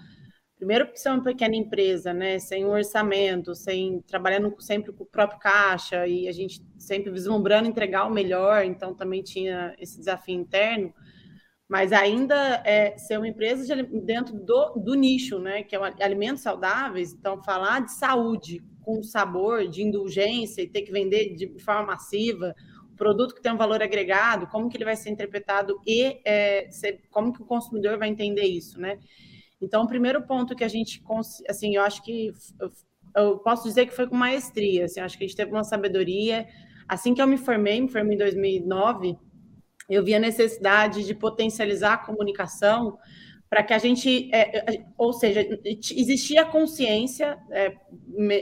primeiro 0.55 0.85
porque 0.85 0.97
você 0.97 1.09
é 1.09 1.11
uma 1.11 1.23
pequena 1.23 1.57
empresa, 1.57 2.13
né, 2.13 2.39
sem 2.39 2.65
um 2.65 2.69
orçamento, 2.69 3.53
sem 3.53 4.01
trabalhando 4.07 4.55
sempre 4.59 4.93
com 4.93 5.03
o 5.03 5.07
próprio 5.07 5.39
caixa 5.39 6.07
e 6.07 6.25
a 6.25 6.31
gente 6.31 6.65
sempre 6.77 7.11
vislumbrando 7.11 7.67
entregar 7.67 8.05
o 8.05 8.13
melhor, 8.13 8.63
então 8.63 8.95
também 8.95 9.21
tinha 9.21 9.75
esse 9.77 9.99
desafio 9.99 10.35
interno 10.35 10.93
mas 11.67 11.91
ainda 11.91 12.61
é 12.65 12.97
ser 12.97 13.17
uma 13.17 13.27
empresa 13.27 13.75
de, 13.75 13.83
dentro 14.01 14.33
do, 14.39 14.75
do 14.77 14.95
nicho, 14.95 15.37
né, 15.37 15.63
que 15.63 15.75
é 15.75 15.79
alimentos 16.01 16.41
saudáveis. 16.41 17.13
Então, 17.13 17.43
falar 17.43 17.81
de 17.81 17.91
saúde 17.93 18.63
com 18.81 19.03
sabor, 19.03 19.67
de 19.67 19.83
indulgência 19.83 20.61
e 20.61 20.67
ter 20.67 20.83
que 20.83 20.91
vender 20.91 21.35
de 21.35 21.59
forma 21.59 21.87
massiva, 21.87 22.55
produto 22.95 23.35
que 23.35 23.41
tem 23.41 23.51
um 23.51 23.57
valor 23.57 23.83
agregado, 23.83 24.47
como 24.47 24.69
que 24.69 24.77
ele 24.77 24.85
vai 24.85 24.95
ser 24.95 25.09
interpretado 25.09 25.79
e 25.85 26.19
é, 26.23 26.69
ser, 26.71 27.01
como 27.11 27.33
que 27.33 27.41
o 27.41 27.45
consumidor 27.45 27.97
vai 27.97 28.07
entender 28.07 28.45
isso, 28.45 28.79
né? 28.79 28.97
Então, 29.61 29.83
o 29.83 29.87
primeiro 29.87 30.25
ponto 30.25 30.55
que 30.55 30.63
a 30.63 30.67
gente, 30.67 31.03
assim, 31.49 31.75
eu 31.75 31.81
acho 31.81 32.01
que 32.03 32.31
eu, 32.59 32.71
eu 33.15 33.37
posso 33.39 33.63
dizer 33.63 33.87
que 33.87 33.95
foi 33.95 34.07
com 34.07 34.15
maestria, 34.15 34.85
assim, 34.85 35.01
acho 35.01 35.17
que 35.17 35.23
a 35.25 35.27
gente 35.27 35.35
teve 35.35 35.51
uma 35.51 35.63
sabedoria. 35.63 36.47
Assim 36.87 37.13
que 37.13 37.21
eu 37.21 37.27
me 37.27 37.37
formei, 37.37 37.81
me 37.81 37.89
formei 37.89 38.15
em 38.15 38.19
2009 38.19 39.17
eu 39.89 40.03
vi 40.03 40.13
a 40.15 40.19
necessidade 40.19 41.05
de 41.05 41.13
potencializar 41.13 41.93
a 41.93 41.97
comunicação 41.97 42.97
para 43.49 43.63
que 43.63 43.73
a 43.73 43.77
gente, 43.77 44.29
é, 44.33 44.75
é 44.75 44.85
ou 44.97 45.13
seja, 45.13 45.45
existia 45.63 46.45
consciência 46.45 47.37
é, 47.51 47.73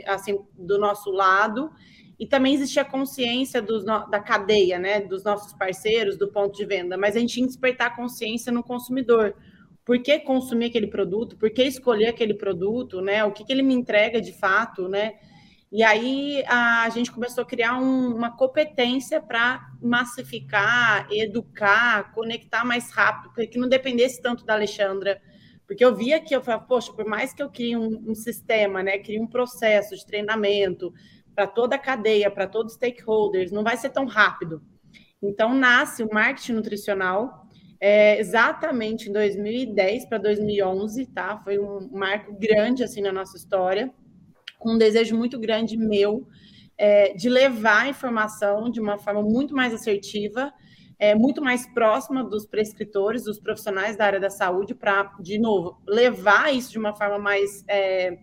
assim 0.07 0.39
do 0.57 0.79
nosso 0.79 1.11
lado 1.11 1.71
e 2.19 2.25
também 2.25 2.53
existia 2.53 2.83
consciência 2.83 3.61
dos, 3.61 3.83
da 3.83 4.19
cadeia, 4.19 4.79
né, 4.79 5.01
dos 5.01 5.23
nossos 5.23 5.53
parceiros, 5.53 6.17
do 6.17 6.31
ponto 6.31 6.55
de 6.55 6.65
venda, 6.65 6.97
mas 6.97 7.15
a 7.15 7.19
gente 7.19 7.33
tinha 7.33 7.45
que 7.45 7.51
despertar 7.51 7.95
consciência 7.95 8.51
no 8.51 8.63
consumidor. 8.63 9.35
Por 9.83 10.01
que 10.01 10.19
consumir 10.19 10.67
aquele 10.67 10.87
produto? 10.87 11.37
Por 11.37 11.51
que 11.51 11.61
escolher 11.63 12.07
aquele 12.07 12.33
produto? 12.33 13.01
Né? 13.01 13.23
O 13.23 13.31
que, 13.31 13.43
que 13.43 13.53
ele 13.53 13.61
me 13.61 13.75
entrega 13.75 14.19
de 14.19 14.33
fato? 14.33 14.87
Né? 14.87 15.13
E 15.71 15.83
aí 15.83 16.43
a 16.47 16.87
gente 16.89 17.11
começou 17.11 17.41
a 17.43 17.45
criar 17.45 17.77
um, 17.77 18.15
uma 18.15 18.35
competência 18.35 19.21
para 19.21 19.67
massificar, 19.81 21.07
educar, 21.11 22.13
conectar 22.13 22.63
mais 22.63 22.91
rápido, 22.91 23.33
para 23.33 23.47
que 23.47 23.57
não 23.57 23.67
dependesse 23.67 24.21
tanto 24.21 24.45
da 24.45 24.53
Alexandra. 24.53 25.21
Porque 25.67 25.83
eu 25.83 25.95
via 25.95 26.21
que 26.21 26.35
eu 26.35 26.41
falava, 26.41 26.63
poxa, 26.63 26.93
por 26.93 27.05
mais 27.05 27.33
que 27.33 27.41
eu 27.41 27.49
crie 27.49 27.75
um, 27.75 28.11
um 28.11 28.15
sistema, 28.15 28.83
né, 28.83 28.99
crie 28.99 29.19
um 29.19 29.27
processo 29.27 29.95
de 29.95 30.05
treinamento 30.05 30.93
para 31.33 31.47
toda 31.47 31.75
a 31.75 31.79
cadeia, 31.79 32.29
para 32.31 32.47
todos 32.47 32.73
os 32.73 32.77
stakeholders, 32.77 33.51
não 33.51 33.63
vai 33.63 33.75
ser 33.75 33.89
tão 33.89 34.05
rápido. 34.05 34.61
Então 35.21 35.53
nasce 35.53 36.03
o 36.03 36.13
marketing 36.13 36.53
nutricional 36.53 37.47
é, 37.81 38.19
exatamente 38.19 39.09
em 39.09 39.11
2010 39.11 40.05
para 40.05 40.19
2011, 40.19 41.07
tá? 41.07 41.41
Foi 41.43 41.59
um 41.59 41.89
marco 41.91 42.33
grande 42.39 42.83
assim 42.83 43.01
na 43.01 43.11
nossa 43.11 43.35
história 43.35 43.91
um 44.65 44.77
desejo 44.77 45.15
muito 45.15 45.39
grande 45.39 45.77
meu 45.77 46.27
é, 46.77 47.13
de 47.13 47.29
levar 47.29 47.83
a 47.83 47.87
informação 47.87 48.69
de 48.69 48.79
uma 48.79 48.97
forma 48.97 49.21
muito 49.21 49.55
mais 49.55 49.73
assertiva, 49.73 50.53
é, 50.97 51.15
muito 51.15 51.41
mais 51.41 51.65
próxima 51.73 52.23
dos 52.23 52.45
prescritores, 52.45 53.23
dos 53.23 53.39
profissionais 53.39 53.97
da 53.97 54.05
área 54.05 54.19
da 54.19 54.29
saúde, 54.29 54.73
para, 54.73 55.13
de 55.19 55.37
novo, 55.37 55.81
levar 55.87 56.53
isso 56.53 56.71
de 56.71 56.79
uma 56.79 56.95
forma 56.95 57.19
mais. 57.19 57.63
É, 57.67 58.17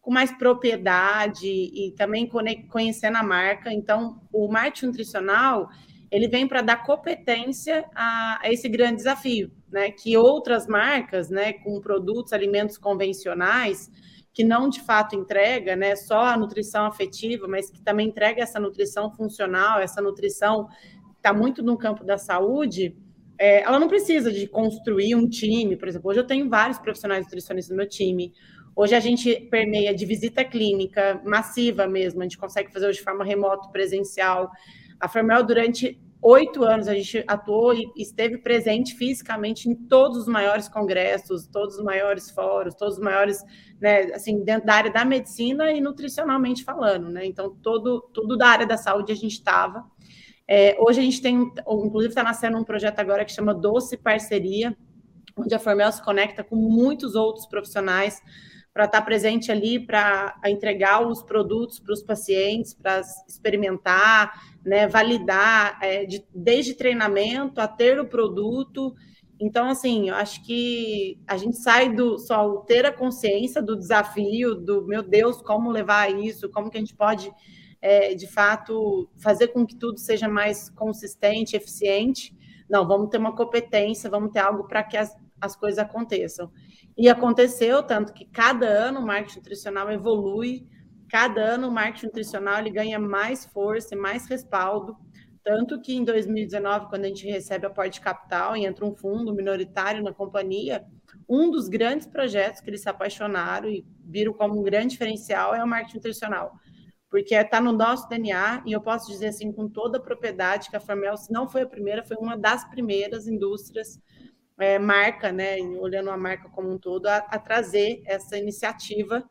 com 0.00 0.12
mais 0.12 0.30
propriedade 0.36 1.48
e 1.48 1.94
também 1.96 2.28
conhecendo 2.68 3.16
a 3.16 3.22
marca. 3.22 3.72
Então, 3.72 4.20
o 4.30 4.46
marketing 4.48 4.88
nutricional 4.88 5.70
ele 6.14 6.28
vem 6.28 6.46
para 6.46 6.62
dar 6.62 6.84
competência 6.84 7.84
a, 7.92 8.38
a, 8.42 8.52
esse 8.52 8.68
grande 8.68 8.96
desafio, 8.96 9.50
né? 9.72 9.90
Que 9.90 10.16
outras 10.16 10.68
marcas, 10.68 11.28
né, 11.28 11.54
com 11.54 11.80
produtos, 11.80 12.32
alimentos 12.32 12.78
convencionais, 12.78 13.90
que 14.34 14.42
não 14.42 14.68
de 14.68 14.80
fato 14.80 15.14
entrega 15.14 15.76
né, 15.76 15.94
só 15.94 16.20
a 16.20 16.36
nutrição 16.36 16.84
afetiva, 16.84 17.46
mas 17.46 17.70
que 17.70 17.80
também 17.80 18.08
entrega 18.08 18.42
essa 18.42 18.58
nutrição 18.58 19.10
funcional, 19.14 19.78
essa 19.78 20.02
nutrição 20.02 20.66
está 21.16 21.32
muito 21.32 21.62
no 21.62 21.78
campo 21.78 22.04
da 22.04 22.18
saúde, 22.18 22.96
é, 23.38 23.62
ela 23.62 23.78
não 23.78 23.88
precisa 23.88 24.32
de 24.32 24.48
construir 24.48 25.14
um 25.14 25.28
time. 25.28 25.76
Por 25.76 25.86
exemplo, 25.86 26.10
hoje 26.10 26.18
eu 26.20 26.26
tenho 26.26 26.48
vários 26.48 26.78
profissionais 26.78 27.24
nutricionistas 27.24 27.70
no 27.70 27.76
meu 27.76 27.88
time. 27.88 28.32
Hoje 28.76 28.94
a 28.94 29.00
gente 29.00 29.34
permeia 29.50 29.94
de 29.94 30.04
visita 30.04 30.44
clínica 30.44 31.22
massiva 31.24 31.86
mesmo, 31.86 32.20
a 32.20 32.24
gente 32.24 32.36
consegue 32.36 32.72
fazer 32.72 32.88
hoje 32.88 32.98
de 32.98 33.04
forma 33.04 33.24
remota, 33.24 33.68
presencial. 33.70 34.50
A 34.98 35.08
Fermel, 35.08 35.44
durante 35.44 36.00
oito 36.24 36.64
anos 36.64 36.88
a 36.88 36.94
gente 36.94 37.22
atuou 37.26 37.74
e 37.74 37.92
esteve 37.96 38.38
presente 38.38 38.94
fisicamente 38.94 39.68
em 39.68 39.74
todos 39.74 40.18
os 40.18 40.26
maiores 40.26 40.68
congressos, 40.68 41.46
todos 41.46 41.76
os 41.76 41.84
maiores 41.84 42.30
fóruns, 42.30 42.74
todos 42.74 42.94
os 42.94 43.00
maiores, 43.00 43.44
né, 43.84 44.14
assim, 44.14 44.42
dentro 44.42 44.64
da 44.66 44.76
área 44.76 44.90
da 44.90 45.04
medicina 45.04 45.70
e 45.70 45.78
nutricionalmente 45.78 46.64
falando, 46.64 47.10
né? 47.10 47.26
Então, 47.26 47.54
todo, 47.62 48.00
tudo 48.14 48.34
da 48.34 48.48
área 48.48 48.66
da 48.66 48.78
saúde 48.78 49.12
a 49.12 49.14
gente 49.14 49.32
estava. 49.32 49.84
É, 50.48 50.74
hoje 50.80 51.00
a 51.00 51.02
gente 51.02 51.20
tem, 51.20 51.52
inclusive 51.68 52.08
está 52.08 52.22
nascendo 52.22 52.56
um 52.56 52.64
projeto 52.64 52.98
agora 52.98 53.26
que 53.26 53.32
chama 53.32 53.52
Doce 53.52 53.98
Parceria, 53.98 54.74
onde 55.36 55.54
a 55.54 55.58
Formel 55.58 55.92
se 55.92 56.02
conecta 56.02 56.42
com 56.42 56.56
muitos 56.56 57.14
outros 57.14 57.44
profissionais 57.44 58.22
para 58.72 58.86
estar 58.86 59.00
tá 59.00 59.04
presente 59.04 59.52
ali, 59.52 59.78
para 59.78 60.34
entregar 60.46 61.06
os 61.06 61.22
produtos 61.22 61.78
para 61.78 61.92
os 61.92 62.02
pacientes, 62.02 62.72
para 62.72 63.02
experimentar, 63.28 64.32
né, 64.64 64.88
validar, 64.88 65.78
é, 65.82 66.06
de, 66.06 66.24
desde 66.34 66.72
treinamento 66.72 67.60
a 67.60 67.68
ter 67.68 68.00
o 68.00 68.06
produto. 68.06 68.94
Então, 69.44 69.68
assim, 69.68 70.08
eu 70.08 70.14
acho 70.14 70.42
que 70.42 71.20
a 71.26 71.36
gente 71.36 71.58
sai 71.58 71.92
do 71.92 72.18
só 72.18 72.60
ter 72.60 72.86
a 72.86 72.92
consciência 72.92 73.60
do 73.60 73.76
desafio, 73.76 74.54
do 74.54 74.86
meu 74.86 75.02
Deus, 75.02 75.42
como 75.42 75.70
levar 75.70 76.10
isso, 76.10 76.48
como 76.48 76.70
que 76.70 76.78
a 76.78 76.80
gente 76.80 76.96
pode, 76.96 77.30
é, 77.82 78.14
de 78.14 78.26
fato, 78.26 79.06
fazer 79.18 79.48
com 79.48 79.66
que 79.66 79.76
tudo 79.76 79.98
seja 79.98 80.26
mais 80.26 80.70
consistente, 80.70 81.56
eficiente. 81.56 82.34
Não, 82.70 82.88
vamos 82.88 83.10
ter 83.10 83.18
uma 83.18 83.36
competência, 83.36 84.08
vamos 84.08 84.30
ter 84.30 84.38
algo 84.38 84.66
para 84.66 84.82
que 84.82 84.96
as, 84.96 85.14
as 85.38 85.54
coisas 85.54 85.78
aconteçam. 85.78 86.50
E 86.96 87.06
aconteceu, 87.06 87.82
tanto 87.82 88.14
que 88.14 88.24
cada 88.24 88.66
ano 88.66 89.00
o 89.00 89.06
marketing 89.06 89.40
nutricional 89.40 89.92
evolui, 89.92 90.66
cada 91.10 91.42
ano 91.42 91.68
o 91.68 91.70
marketing 91.70 92.06
nutricional 92.06 92.60
ele 92.60 92.70
ganha 92.70 92.98
mais 92.98 93.44
força 93.44 93.94
e 93.94 93.98
mais 93.98 94.26
respaldo, 94.26 94.96
tanto 95.44 95.78
que 95.78 95.94
em 95.94 96.02
2019, 96.02 96.88
quando 96.88 97.04
a 97.04 97.08
gente 97.08 97.26
recebe 97.28 97.66
aporte 97.66 98.00
capital 98.00 98.56
e 98.56 98.64
entra 98.64 98.84
um 98.84 98.94
fundo 98.94 99.34
minoritário 99.34 100.02
na 100.02 100.12
companhia, 100.12 100.84
um 101.28 101.50
dos 101.50 101.68
grandes 101.68 102.06
projetos 102.06 102.62
que 102.62 102.70
eles 102.70 102.80
se 102.80 102.88
apaixonaram 102.88 103.68
e 103.68 103.86
viram 104.02 104.32
como 104.32 104.58
um 104.58 104.62
grande 104.62 104.92
diferencial 104.92 105.54
é 105.54 105.62
o 105.62 105.66
marketing 105.66 105.96
nutricional, 105.96 106.52
porque 107.10 107.34
está 107.34 107.60
no 107.60 107.72
nosso 107.72 108.08
DNA 108.08 108.62
e 108.64 108.72
eu 108.72 108.80
posso 108.80 109.06
dizer 109.10 109.28
assim 109.28 109.52
com 109.52 109.68
toda 109.68 109.98
a 109.98 110.02
propriedade 110.02 110.70
que 110.70 110.76
a 110.76 110.80
Formel, 110.80 111.16
se 111.18 111.30
não 111.30 111.46
foi 111.46 111.62
a 111.62 111.66
primeira, 111.66 112.02
foi 112.02 112.16
uma 112.16 112.38
das 112.38 112.64
primeiras 112.70 113.28
indústrias 113.28 114.00
é, 114.58 114.78
marca, 114.78 115.30
né, 115.30 115.58
olhando 115.78 116.10
a 116.10 116.16
marca 116.16 116.48
como 116.48 116.70
um 116.70 116.78
todo, 116.78 117.06
a, 117.06 117.16
a, 117.16 117.38
trazer 117.38 118.02
essa 118.06 118.38
iniciativa 118.38 119.22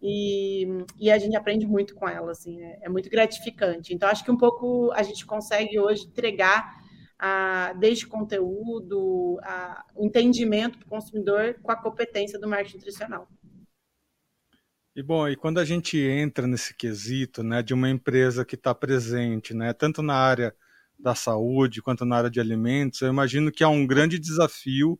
e, 0.00 0.66
e 0.98 1.10
a 1.10 1.18
gente 1.18 1.36
aprende 1.36 1.66
muito 1.66 1.94
com 1.94 2.08
ela, 2.08 2.32
assim, 2.32 2.60
é, 2.60 2.78
é 2.82 2.88
muito 2.88 3.10
gratificante. 3.10 3.92
Então, 3.92 4.08
acho 4.08 4.24
que 4.24 4.30
um 4.30 4.36
pouco 4.36 4.92
a 4.92 5.02
gente 5.02 5.26
consegue 5.26 5.78
hoje 5.78 6.06
entregar 6.06 6.76
a, 7.18 7.72
desde 7.74 8.06
conteúdo, 8.06 9.38
a, 9.42 9.84
o 9.94 10.06
entendimento 10.06 10.78
para 10.78 10.86
o 10.86 10.90
consumidor 10.90 11.58
com 11.62 11.72
a 11.72 11.76
competência 11.76 12.38
do 12.38 12.48
marketing 12.48 12.76
nutricional. 12.76 13.28
E 14.94 15.02
bom, 15.02 15.28
e 15.28 15.36
quando 15.36 15.58
a 15.58 15.64
gente 15.64 15.98
entra 15.98 16.46
nesse 16.46 16.74
quesito, 16.74 17.42
né, 17.42 17.62
de 17.62 17.72
uma 17.72 17.88
empresa 17.88 18.44
que 18.44 18.54
está 18.54 18.74
presente, 18.74 19.54
né, 19.54 19.72
tanto 19.72 20.02
na 20.02 20.14
área 20.14 20.54
da 20.98 21.14
saúde 21.14 21.80
quanto 21.80 22.04
na 22.04 22.16
área 22.16 22.30
de 22.30 22.40
alimentos, 22.40 23.00
eu 23.00 23.08
imagino 23.08 23.52
que 23.52 23.62
há 23.62 23.68
um 23.68 23.86
grande 23.86 24.18
desafio, 24.18 24.98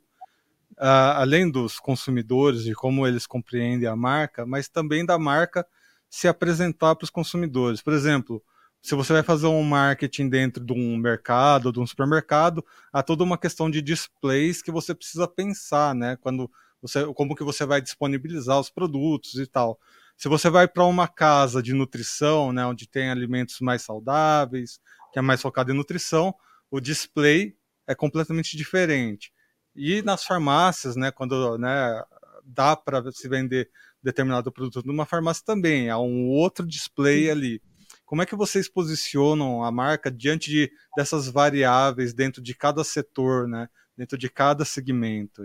uh, 0.72 1.16
além 1.16 1.50
dos 1.50 1.78
consumidores 1.78 2.66
e 2.66 2.74
como 2.74 3.06
eles 3.06 3.26
compreendem 3.26 3.88
a 3.88 3.96
marca, 3.96 4.46
mas 4.46 4.68
também 4.68 5.04
da 5.04 5.18
marca 5.18 5.66
se 6.10 6.28
apresentar 6.28 6.94
para 6.94 7.04
os 7.04 7.10
consumidores. 7.10 7.82
Por 7.82 7.92
exemplo, 7.92 8.42
se 8.80 8.94
você 8.94 9.12
vai 9.12 9.22
fazer 9.22 9.46
um 9.46 9.62
marketing 9.62 10.28
dentro 10.28 10.64
de 10.64 10.72
um 10.72 10.96
mercado, 10.96 11.72
de 11.72 11.80
um 11.80 11.86
supermercado, 11.86 12.64
há 12.92 13.02
toda 13.02 13.24
uma 13.24 13.36
questão 13.36 13.70
de 13.70 13.82
displays 13.82 14.62
que 14.62 14.70
você 14.70 14.94
precisa 14.94 15.26
pensar, 15.26 15.94
né? 15.94 16.16
Quando 16.16 16.50
você, 16.80 17.04
como 17.14 17.34
que 17.34 17.44
você 17.44 17.66
vai 17.66 17.80
disponibilizar 17.80 18.58
os 18.58 18.70
produtos 18.70 19.34
e 19.34 19.46
tal. 19.46 19.78
Se 20.16 20.28
você 20.28 20.48
vai 20.48 20.66
para 20.66 20.84
uma 20.84 21.06
casa 21.08 21.62
de 21.62 21.72
nutrição, 21.72 22.52
né, 22.52 22.64
onde 22.66 22.88
tem 22.88 23.10
alimentos 23.10 23.60
mais 23.60 23.82
saudáveis, 23.82 24.80
que 25.12 25.18
é 25.18 25.22
mais 25.22 25.40
focado 25.40 25.72
em 25.72 25.76
nutrição, 25.76 26.34
o 26.70 26.80
display 26.80 27.56
é 27.86 27.94
completamente 27.94 28.56
diferente. 28.56 29.32
E 29.74 30.02
nas 30.02 30.24
farmácias, 30.24 30.96
né, 30.96 31.10
quando 31.10 31.56
né, 31.58 32.02
dá 32.44 32.76
para 32.76 33.10
se 33.12 33.28
vender 33.28 33.70
determinado 34.02 34.52
produto 34.52 34.86
numa 34.86 35.06
farmácia 35.06 35.44
também, 35.44 35.90
há 35.90 35.98
um 35.98 36.28
outro 36.28 36.66
display 36.66 37.30
ali. 37.30 37.62
Como 38.04 38.22
é 38.22 38.26
que 38.26 38.36
vocês 38.36 38.68
posicionam 38.68 39.62
a 39.62 39.70
marca 39.70 40.10
diante 40.10 40.50
de, 40.50 40.70
dessas 40.96 41.28
variáveis 41.28 42.14
dentro 42.14 42.42
de 42.42 42.54
cada 42.54 42.82
setor, 42.82 43.46
né, 43.46 43.68
dentro 43.96 44.16
de 44.16 44.30
cada 44.30 44.64
segmento? 44.64 45.44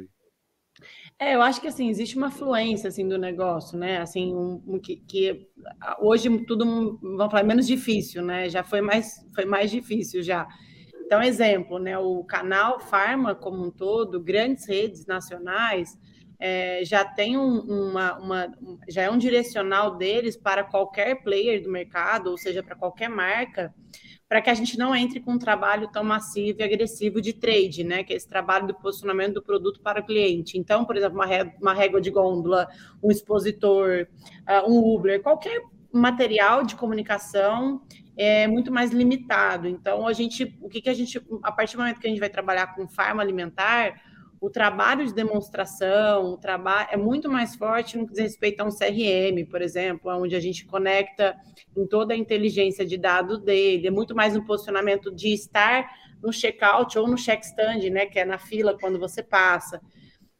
É, 1.19 1.35
eu 1.35 1.41
acho 1.41 1.61
que 1.61 1.67
assim 1.67 1.89
existe 1.89 2.17
uma 2.17 2.31
fluência 2.31 2.87
assim 2.87 3.07
do 3.07 3.17
negócio, 3.17 3.77
né? 3.77 3.97
Assim, 3.97 4.33
um, 4.33 4.61
um, 4.67 4.79
que, 4.79 4.97
que, 4.97 5.47
hoje 5.99 6.45
tudo 6.45 6.99
vamos 7.01 7.31
falar 7.31 7.43
menos 7.43 7.67
difícil, 7.67 8.23
né? 8.23 8.49
Já 8.49 8.63
foi 8.63 8.81
mais 8.81 9.23
foi 9.35 9.45
mais 9.45 9.69
difícil 9.69 10.23
já. 10.23 10.47
Então, 11.13 11.21
exemplo, 11.21 11.77
né? 11.77 11.95
O 11.95 12.23
canal 12.23 12.79
Farma 12.79 13.35
como 13.35 13.63
um 13.63 13.69
todo, 13.69 14.19
grandes 14.19 14.67
redes 14.67 15.05
nacionais 15.05 15.95
é, 16.39 16.83
já 16.83 17.05
tem 17.05 17.37
um, 17.37 17.59
uma, 17.59 18.17
uma 18.17 18.51
já 18.89 19.03
é 19.03 19.11
um 19.11 19.17
direcional 19.19 19.95
deles 19.95 20.35
para 20.35 20.63
qualquer 20.63 21.21
player 21.21 21.61
do 21.61 21.69
mercado, 21.69 22.31
ou 22.31 22.37
seja, 22.37 22.63
para 22.63 22.75
qualquer 22.75 23.09
marca 23.09 23.71
para 24.27 24.41
que 24.41 24.49
a 24.49 24.55
gente 24.55 24.75
não 24.75 24.95
entre 24.95 25.19
com 25.19 25.33
um 25.33 25.37
trabalho 25.37 25.87
tão 25.89 26.03
massivo 26.03 26.61
e 26.61 26.63
agressivo 26.63 27.21
de 27.21 27.33
trade, 27.33 27.83
né? 27.83 28.03
Que 28.03 28.13
é 28.13 28.15
esse 28.15 28.27
trabalho 28.27 28.65
do 28.65 28.73
posicionamento 28.73 29.35
do 29.35 29.43
produto 29.43 29.79
para 29.81 30.01
o 30.01 30.03
cliente. 30.03 30.57
Então, 30.57 30.83
por 30.83 30.97
exemplo, 30.97 31.15
uma, 31.19 31.27
régua, 31.27 31.53
uma 31.61 31.75
régua 31.75 32.01
de 32.01 32.09
gôndola, 32.09 32.67
um 33.03 33.11
expositor, 33.11 34.07
uh, 34.49 34.67
um 34.67 34.95
Uber, 34.95 35.21
qualquer 35.21 35.61
material 35.91 36.63
de 36.63 36.75
comunicação 36.75 37.83
é 38.17 38.47
muito 38.47 38.71
mais 38.71 38.91
limitado. 38.91 39.67
Então, 39.67 40.07
a 40.07 40.13
gente, 40.13 40.57
o 40.61 40.69
que, 40.69 40.81
que 40.81 40.89
a 40.89 40.93
gente, 40.93 41.21
a 41.41 41.51
partir 41.51 41.75
do 41.75 41.79
momento 41.79 41.99
que 41.99 42.07
a 42.07 42.09
gente 42.09 42.19
vai 42.19 42.29
trabalhar 42.29 42.75
com 42.75 42.87
farma 42.87 43.21
alimentar, 43.21 44.01
o 44.43 44.49
trabalho 44.49 45.05
de 45.05 45.13
demonstração, 45.13 46.33
o 46.33 46.37
trabalho 46.37 46.89
é 46.91 46.97
muito 46.97 47.31
mais 47.31 47.55
forte 47.55 47.97
no 47.97 48.05
que 48.05 48.11
diz 48.11 48.23
respeito 48.23 48.59
a 48.59 48.65
um 48.65 48.69
CRM, 48.69 49.45
por 49.49 49.61
exemplo, 49.61 50.11
onde 50.11 50.35
a 50.35 50.39
gente 50.39 50.65
conecta 50.65 51.33
em 51.77 51.87
toda 51.87 52.13
a 52.13 52.17
inteligência 52.17 52.85
de 52.85 52.97
dados 52.97 53.39
dele, 53.39 53.87
é 53.87 53.91
muito 53.91 54.13
mais 54.13 54.35
um 54.35 54.43
posicionamento 54.43 55.15
de 55.15 55.33
estar 55.33 55.89
no 56.21 56.33
checkout 56.33 56.99
ou 56.99 57.07
no 57.07 57.15
check 57.15 57.41
stand, 57.41 57.89
né, 57.89 58.05
que 58.05 58.19
é 58.19 58.25
na 58.25 58.37
fila 58.37 58.77
quando 58.77 58.99
você 58.99 59.23
passa. 59.23 59.81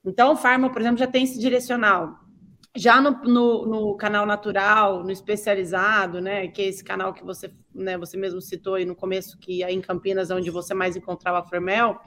Então, 0.06 0.34
o 0.34 0.36
Pharma, 0.36 0.70
por 0.70 0.82
exemplo, 0.82 0.98
já 0.98 1.08
tem 1.08 1.24
esse 1.24 1.40
direcional. 1.40 2.23
Já 2.76 3.00
no, 3.00 3.12
no, 3.24 3.66
no, 3.68 3.98
canal 3.98 4.26
natural, 4.26 5.04
no 5.04 5.12
especializado, 5.12 6.20
né, 6.20 6.48
que 6.48 6.62
é 6.62 6.66
esse 6.66 6.84
canal 6.84 7.14
que 7.14 7.24
você, 7.24 7.54
né, 7.74 7.98
você 7.98 8.18
mesmo 8.18 8.42
citou 8.42 8.76
aí 8.76 8.84
no 8.86 8.96
começo, 8.96 9.38
que 9.38 9.64
é 9.64 9.72
em 9.72 9.80
Campinas, 9.80 10.32
onde 10.32 10.50
você 10.50 10.74
mais 10.74 10.96
encontrava 10.96 11.40
a 11.40 11.44
Formel, 11.44 12.00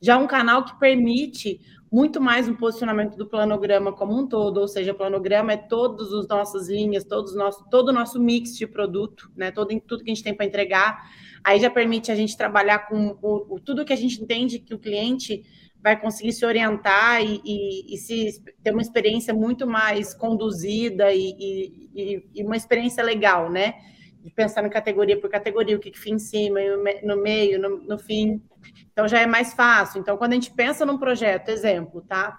já 0.00 0.14
é 0.14 0.16
um 0.16 0.26
canal 0.26 0.64
que 0.64 0.78
permite 0.78 1.60
muito 1.90 2.20
mais 2.20 2.48
um 2.48 2.54
posicionamento 2.54 3.16
do 3.16 3.26
planograma 3.26 3.92
como 3.92 4.18
um 4.18 4.26
todo, 4.26 4.58
ou 4.58 4.68
seja, 4.68 4.92
o 4.92 4.94
planograma 4.94 5.52
é 5.52 5.56
todas 5.56 6.12
as 6.12 6.26
nossas 6.26 6.68
linhas, 6.68 7.04
todos 7.04 7.34
nosso, 7.34 7.64
todo 7.70 7.88
o 7.88 7.92
nosso 7.92 8.20
mix 8.20 8.56
de 8.56 8.66
produto, 8.66 9.30
né? 9.36 9.50
Todo, 9.50 9.68
tudo 9.80 10.02
que 10.02 10.10
a 10.10 10.14
gente 10.14 10.24
tem 10.24 10.34
para 10.34 10.46
entregar. 10.46 11.10
Aí 11.44 11.60
já 11.60 11.70
permite 11.70 12.10
a 12.10 12.14
gente 12.14 12.36
trabalhar 12.36 12.80
com 12.88 13.16
o, 13.22 13.54
o, 13.54 13.60
tudo 13.60 13.84
que 13.84 13.92
a 13.92 13.96
gente 13.96 14.20
entende 14.20 14.58
que 14.58 14.74
o 14.74 14.78
cliente 14.78 15.44
vai 15.86 15.96
conseguir 15.96 16.32
se 16.32 16.44
orientar 16.44 17.22
e, 17.22 17.40
e, 17.44 17.94
e 17.94 17.96
se 17.96 18.42
ter 18.60 18.72
uma 18.72 18.82
experiência 18.82 19.32
muito 19.32 19.68
mais 19.68 20.12
conduzida 20.12 21.12
e, 21.12 21.88
e, 22.34 22.42
uma 22.42 22.56
experiência 22.56 23.04
legal, 23.04 23.48
né? 23.48 23.74
De 24.20 24.32
pensar 24.32 24.66
em 24.66 24.68
categoria 24.68 25.16
por 25.20 25.30
categoria, 25.30 25.76
o 25.76 25.78
que, 25.78 25.92
que 25.92 25.98
fica 26.00 26.16
em 26.16 26.18
cima, 26.18 26.58
no 27.04 27.22
meio, 27.22 27.60
no, 27.60 27.78
no 27.84 27.96
fim. 28.00 28.42
Então 28.90 29.06
já 29.06 29.20
é 29.20 29.26
mais 29.26 29.54
fácil. 29.54 30.00
Então, 30.00 30.16
quando 30.16 30.32
a 30.32 30.34
gente 30.34 30.50
pensa 30.50 30.84
num 30.84 30.98
projeto, 30.98 31.50
exemplo, 31.50 32.02
tá? 32.02 32.36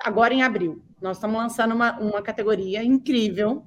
Agora 0.00 0.34
em 0.34 0.42
abril, 0.42 0.82
nós 1.00 1.18
estamos 1.18 1.36
lançando 1.36 1.76
uma, 1.76 2.00
uma 2.00 2.20
categoria 2.20 2.82
incrível, 2.82 3.64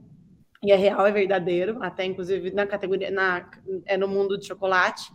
e 0.62 0.74
é 0.74 0.76
real, 0.76 1.08
é 1.08 1.12
verdadeiro, 1.14 1.82
até 1.82 2.04
inclusive 2.04 2.52
na 2.52 2.68
categoria, 2.68 3.10
na, 3.10 3.50
é 3.86 3.96
no 3.96 4.10
mundo 4.10 4.38
de 4.38 4.46
chocolate. 4.46 5.10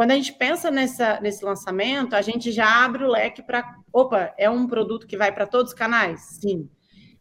Quando 0.00 0.12
a 0.12 0.14
gente 0.14 0.32
pensa 0.32 0.70
nessa, 0.70 1.20
nesse 1.20 1.44
lançamento, 1.44 2.16
a 2.16 2.22
gente 2.22 2.50
já 2.50 2.86
abre 2.86 3.04
o 3.04 3.06
leque 3.06 3.42
para. 3.42 3.76
Opa, 3.92 4.32
é 4.38 4.48
um 4.48 4.66
produto 4.66 5.06
que 5.06 5.14
vai 5.14 5.30
para 5.30 5.46
todos 5.46 5.72
os 5.72 5.78
canais? 5.78 6.38
Sim. 6.40 6.70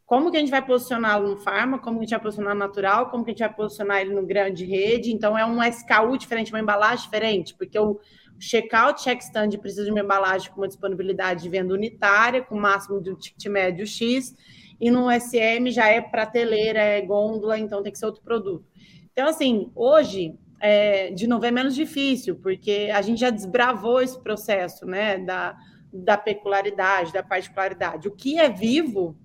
Como 0.05 0.31
que 0.31 0.37
a 0.37 0.39
gente 0.39 0.49
vai 0.49 0.65
posicioná-lo 0.65 1.31
no 1.31 1.35
farma? 1.35 1.77
Como 1.77 1.97
que 1.97 2.03
a 2.03 2.05
gente 2.05 2.11
vai 2.11 2.21
posicionar 2.21 2.53
no 2.53 2.59
natural? 2.61 3.09
Como 3.09 3.25
que 3.25 3.31
a 3.31 3.33
gente 3.33 3.45
vai 3.45 3.53
posicionar 3.53 3.99
ele 3.99 4.13
no 4.13 4.25
grande 4.25 4.63
rede? 4.63 5.11
Então, 5.11 5.37
é 5.37 5.45
um 5.45 5.61
SKU 5.61 6.17
diferente, 6.17 6.53
uma 6.53 6.61
embalagem 6.61 7.03
diferente, 7.03 7.53
porque 7.53 7.77
o, 7.77 7.99
Checkout, 8.39 9.03
check 9.03 9.19
stand 9.23 9.49
precisa 9.59 9.83
de 9.83 9.91
uma 9.91 9.99
embalagem 9.99 10.49
com 10.49 10.61
uma 10.61 10.67
disponibilidade 10.69 11.43
de 11.43 11.49
venda 11.49 11.73
unitária, 11.73 12.41
com 12.41 12.57
máximo 12.57 13.03
de 13.03 13.11
um 13.11 13.15
ticket 13.15 13.45
médio 13.47 13.85
X, 13.85 14.33
e 14.79 14.89
no 14.89 15.11
SM 15.11 15.69
já 15.69 15.89
é 15.89 15.99
prateleira, 15.99 16.79
é 16.79 17.01
gôndola, 17.01 17.59
então 17.59 17.83
tem 17.83 17.91
que 17.91 17.99
ser 17.99 18.05
outro 18.05 18.23
produto. 18.23 18.63
Então, 19.11 19.27
assim, 19.27 19.69
hoje, 19.75 20.39
é, 20.59 21.11
de 21.11 21.27
novo, 21.27 21.45
é 21.45 21.51
menos 21.51 21.75
difícil, 21.75 22.35
porque 22.35 22.89
a 22.93 23.01
gente 23.01 23.21
já 23.21 23.29
desbravou 23.29 24.01
esse 24.01 24.19
processo, 24.21 24.85
né, 24.85 25.17
da, 25.17 25.57
da 25.91 26.17
peculiaridade, 26.17 27.13
da 27.13 27.23
particularidade. 27.23 28.07
O 28.07 28.11
que 28.11 28.39
é 28.39 28.49
vivo 28.49 29.17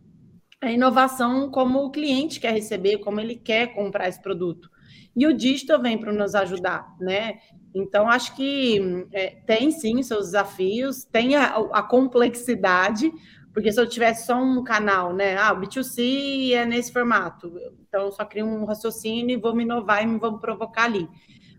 é 0.62 0.68
a 0.68 0.73
inovação 0.73 1.51
como 1.51 1.85
o 1.85 1.90
cliente 1.90 2.40
quer 2.40 2.53
receber, 2.53 2.99
como 2.99 3.20
ele 3.20 3.37
quer 3.37 3.75
comprar 3.75 4.09
esse 4.09 4.20
produto. 4.20 4.70
E 5.16 5.27
o 5.27 5.33
digital 5.37 5.81
vem 5.81 5.99
para 5.99 6.12
nos 6.12 6.35
ajudar, 6.35 6.94
né? 7.01 7.38
Então, 7.75 8.09
acho 8.09 8.35
que 8.37 9.07
é, 9.12 9.37
tem 9.47 9.70
sim 9.70 10.03
seus 10.03 10.27
desafios, 10.27 11.05
tem 11.05 11.35
a, 11.35 11.57
a, 11.73 11.83
complexidade, 11.83 13.12
porque 13.55 13.71
se 13.71 13.81
eu 13.81 13.88
tivesse 13.88 14.27
só 14.27 14.37
um 14.37 14.64
canal, 14.64 15.14
né? 15.14 15.37
Ah, 15.37 15.53
o 15.53 15.61
B2C 15.61 16.51
é 16.53 16.67
nesse 16.67 16.93
formato, 16.93 17.57
então 17.88 18.07
eu 18.07 18.12
só 18.12 18.25
crio 18.25 18.45
um 18.45 18.64
raciocínio 18.64 19.38
e 19.38 19.40
vou 19.40 19.55
me 19.55 19.62
inovar 19.62 20.03
e 20.03 20.07
me 20.07 20.19
vou 20.19 20.38
provocar 20.38 20.85
ali. 20.85 21.09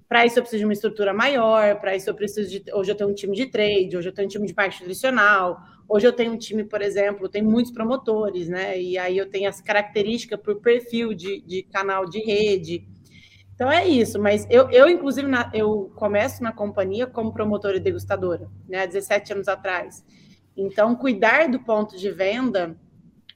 Para 0.08 0.26
isso 0.26 0.38
eu 0.38 0.44
preciso 0.44 0.60
de 0.60 0.66
uma 0.66 0.74
estrutura 0.74 1.14
maior, 1.14 1.80
para 1.80 1.96
isso 1.96 2.10
eu 2.10 2.14
preciso 2.14 2.50
de. 2.50 2.64
Hoje 2.74 2.92
eu 2.92 2.96
tenho 2.96 3.10
um 3.10 3.14
time 3.14 3.34
de 3.34 3.46
trade, 3.46 3.96
hoje 3.96 4.10
eu 4.10 4.14
tenho 4.14 4.28
um 4.28 4.30
time 4.30 4.46
de 4.46 4.54
marketing 4.54 4.84
nutricional, 4.84 5.62
hoje 5.88 6.06
eu 6.06 6.12
tenho 6.12 6.34
um 6.34 6.38
time, 6.38 6.66
por 6.66 6.82
exemplo, 6.82 7.30
tem 7.30 7.42
muitos 7.42 7.72
promotores, 7.72 8.50
né? 8.50 8.80
E 8.80 8.98
aí 8.98 9.18
eu 9.18 9.30
tenho 9.30 9.48
as 9.48 9.62
características 9.62 10.40
por 10.42 10.58
perfil 10.58 11.14
de, 11.14 11.42
de 11.42 11.64
canal 11.64 12.06
de 12.06 12.20
rede. 12.20 12.86
Então 13.56 13.72
é 13.72 13.88
isso, 13.88 14.20
mas 14.22 14.46
eu, 14.50 14.70
eu 14.70 14.90
inclusive, 14.90 15.28
na, 15.30 15.50
eu 15.54 15.90
começo 15.96 16.44
na 16.44 16.52
companhia 16.52 17.08
como 17.08 17.32
promotora 17.32 17.78
e 17.78 17.80
degustadora, 17.80 18.50
né, 18.68 18.82
há 18.82 18.86
17 18.86 19.32
anos 19.32 19.48
atrás. 19.48 20.04
Então, 20.56 20.96
cuidar 20.96 21.50
do 21.50 21.60
ponto 21.60 21.98
de 21.98 22.12
venda, 22.12 22.78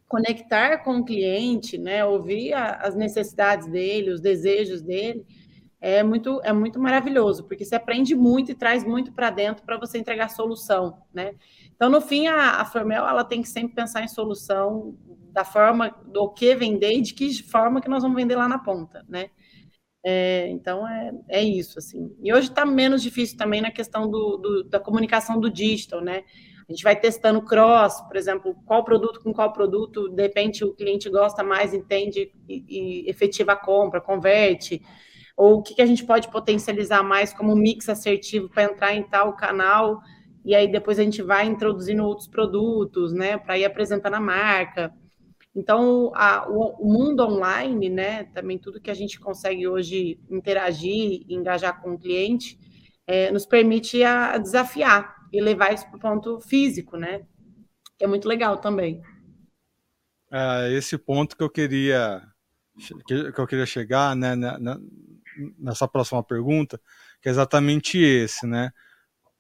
conectar 0.08 0.80
com 0.80 0.98
o 0.98 1.06
cliente, 1.06 1.78
né, 1.78 2.04
ouvir 2.04 2.54
a, 2.54 2.76
as 2.76 2.96
necessidades 2.96 3.68
dele, 3.68 4.12
os 4.12 4.22
desejos 4.22 4.82
dele, 4.82 5.26
é 5.82 6.04
muito, 6.04 6.42
é 6.44 6.52
muito 6.52 6.80
maravilhoso, 6.80 7.46
porque 7.46 7.64
você 7.64 7.76
aprende 7.76 8.14
muito 8.14 8.52
e 8.52 8.56
traz 8.56 8.84
muito 8.84 9.14
para 9.14 9.30
dentro 9.30 9.64
para 9.64 9.78
você 9.78 9.98
entregar 9.98 10.30
solução, 10.30 11.02
né? 11.14 11.36
Então, 11.74 11.90
no 11.90 12.02
fim, 12.02 12.28
a, 12.28 12.60
a 12.60 12.66
Formel 12.66 13.08
ela 13.08 13.24
tem 13.24 13.42
que 13.42 13.48
sempre 13.48 13.76
pensar 13.76 14.04
em 14.04 14.08
solução 14.08 14.98
da 15.32 15.46
forma 15.46 15.96
do 16.08 16.28
que 16.30 16.54
vender 16.56 16.98
e 16.98 17.02
de 17.02 17.14
que 17.14 17.42
forma 17.44 17.80
que 17.80 17.90
nós 17.90 18.04
vamos 18.04 18.18
vender 18.18 18.36
lá 18.36 18.48
na 18.48 18.60
ponta, 18.60 19.06
né? 19.08 19.30
É, 20.04 20.48
então 20.50 20.88
é, 20.88 21.12
é 21.28 21.44
isso 21.44 21.78
assim. 21.78 22.14
E 22.22 22.34
hoje 22.34 22.50
está 22.50 22.66
menos 22.66 23.02
difícil 23.02 23.38
também 23.38 23.62
na 23.62 23.72
questão 23.72 24.10
do, 24.10 24.38
do, 24.38 24.64
da 24.64 24.80
comunicação 24.80 25.40
do 25.40 25.50
digital, 25.50 26.02
né? 26.02 26.24
A 26.70 26.72
gente 26.72 26.84
vai 26.84 26.96
testando 26.96 27.42
cross, 27.42 28.00
por 28.02 28.16
exemplo, 28.16 28.56
qual 28.64 28.84
produto 28.84 29.20
com 29.24 29.34
qual 29.34 29.52
produto, 29.52 30.08
de 30.08 30.22
repente 30.22 30.64
o 30.64 30.72
cliente 30.72 31.10
gosta 31.10 31.44
mais, 31.44 31.74
entende 31.74 32.32
e, 32.48 32.64
e 32.68 33.10
efetiva 33.10 33.54
a 33.54 33.56
compra, 33.56 34.00
converte. 34.00 34.80
Ou 35.36 35.56
o 35.56 35.64
que, 35.64 35.74
que 35.74 35.82
a 35.82 35.86
gente 35.88 36.06
pode 36.06 36.28
potencializar 36.30 37.02
mais 37.02 37.34
como 37.34 37.56
mix 37.56 37.90
assertivo 37.90 38.48
para 38.50 38.66
entrar 38.66 38.94
em 38.94 39.02
tal 39.02 39.36
canal, 39.36 40.00
e 40.46 40.54
aí 40.54 40.72
depois 40.72 41.00
a 41.00 41.04
gente 41.04 41.24
vai 41.24 41.48
introduzindo 41.48 42.06
outros 42.06 42.28
produtos, 42.28 43.14
né, 43.14 43.36
para 43.40 43.58
ir 43.58 43.66
apresentando 43.66 44.14
a 44.14 44.20
marca. 44.20 44.94
Então, 45.56 46.12
a, 46.14 46.48
o, 46.48 46.86
o, 46.86 46.94
mundo 46.94 47.24
online, 47.24 47.90
né, 47.90 48.26
também 48.26 48.60
tudo 48.60 48.80
que 48.80 48.92
a 48.92 48.94
gente 48.96 49.20
consegue 49.20 49.68
hoje 49.68 50.20
interagir, 50.30 51.26
engajar 51.28 51.82
com 51.82 51.94
o 51.94 51.98
cliente, 51.98 52.60
é, 53.08 53.32
nos 53.32 53.48
permite 53.48 54.04
a, 54.04 54.38
desafiar 54.38 55.19
e 55.32 55.42
levar 55.42 55.74
isso 55.74 55.88
para 55.88 55.98
o 55.98 56.00
ponto 56.00 56.40
físico, 56.40 56.98
né? 56.98 57.26
Que 57.98 58.06
é 58.06 58.08
muito 58.08 58.28
legal 58.28 58.58
também. 58.58 59.02
É, 60.32 60.72
esse 60.74 60.98
ponto 60.98 61.36
que 61.36 61.44
eu 61.44 61.50
queria 61.50 62.22
que, 63.06 63.14
eu 63.14 63.48
queria 63.48 63.66
chegar, 63.66 64.16
né, 64.16 64.36
nessa 65.58 65.88
próxima 65.88 66.24
pergunta, 66.24 66.80
que 67.22 67.28
é 67.28 67.32
exatamente 67.32 67.98
esse, 67.98 68.46
né? 68.46 68.72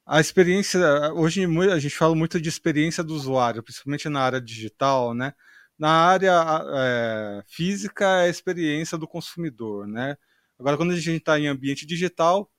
A 0.06 0.20
experiência, 0.20 0.80
hoje 1.14 1.46
a 1.72 1.78
gente 1.78 1.96
fala 1.96 2.16
muito 2.16 2.42
de 2.42 2.50
experiência 2.50 3.04
do 3.04 3.14
usuário, 3.14 3.62
principalmente 3.62 4.10
na 4.10 4.22
área 4.22 4.42
digital, 4.42 5.14
né? 5.14 5.34
Na 5.78 5.92
área 5.92 6.34
é, 6.76 7.44
física 7.48 8.06
é 8.06 8.26
a 8.26 8.28
experiência 8.28 8.98
do 8.98 9.08
consumidor, 9.08 9.88
né? 9.88 10.18
Agora, 10.58 10.76
quando 10.76 10.92
a 10.92 10.96
gente 10.96 11.12
está 11.18 11.40
em 11.40 11.48
ambiente 11.48 11.86
digital, 11.86 12.52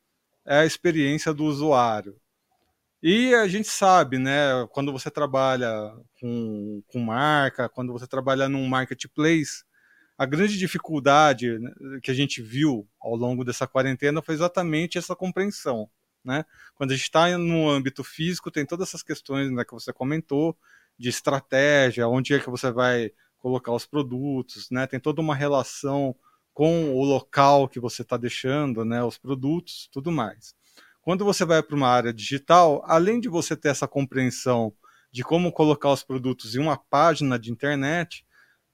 é 0.47 0.61
a 0.61 0.67
experiência 0.67 1.35
do 1.35 1.45
usuário. 1.45 2.20
E 3.03 3.35
a 3.35 3.49
gente 3.49 3.69
sabe, 3.69 4.19
né, 4.19 4.67
quando 4.73 4.93
você 4.93 5.11
trabalha 5.11 5.71
com, 6.21 6.83
com 6.87 6.99
marca, 7.01 7.69
quando 7.69 7.93
você 7.93 8.07
trabalha 8.07 8.47
num 8.47 8.69
marketplace, 8.69 9.65
a 10.19 10.27
grande 10.27 10.59
dificuldade 10.59 11.59
né, 11.59 11.71
que 12.03 12.11
a 12.11 12.15
gente 12.15 12.43
viu 12.43 12.87
ao 13.01 13.17
longo 13.17 13.43
dessa 13.43 13.67
quarentena 13.67 14.21
foi 14.21 14.35
exatamente 14.35 14.99
essa 14.99 15.17
compreensão. 15.17 15.89
Né? 16.23 16.45
Quando 16.75 16.91
a 16.91 16.95
gente 16.95 17.05
está 17.05 17.39
no 17.39 17.71
âmbito 17.71 18.05
físico, 18.05 18.51
tem 18.51 18.67
todas 18.67 18.89
essas 18.89 19.03
questões 19.03 19.51
né, 19.51 19.65
que 19.65 19.73
você 19.73 19.95
comentou, 19.95 20.55
de 20.99 21.09
estratégia, 21.09 22.07
onde 22.07 22.35
é 22.35 22.39
que 22.39 22.51
você 22.51 22.71
vai 22.71 23.11
colocar 23.39 23.73
os 23.73 23.87
produtos, 23.87 24.69
né? 24.71 24.87
tem 24.87 25.01
toda 25.01 25.23
uma 25.23 25.35
relação 25.35 26.15
com 26.53 26.95
o 26.95 27.03
local 27.03 27.67
que 27.67 27.81
você 27.81 28.03
está 28.03 28.19
deixando, 28.19 28.85
né, 28.85 29.03
os 29.03 29.17
produtos, 29.17 29.89
tudo 29.91 30.13
mais. 30.13 30.55
Quando 31.03 31.25
você 31.25 31.47
vai 31.47 31.63
para 31.63 31.75
uma 31.75 31.89
área 31.89 32.13
digital, 32.13 32.83
além 32.85 33.21
de 33.21 33.29
você 33.29 33.57
ter 33.57 33.69
essa 33.69 33.89
compreensão 33.89 34.73
de 35.11 35.25
como 35.25 35.51
colocar 35.51 35.91
os 35.91 36.05
produtos 36.05 36.55
em 36.55 36.59
uma 36.59 36.77
página 36.77 37.39
de 37.39 37.51
internet, 37.51 38.25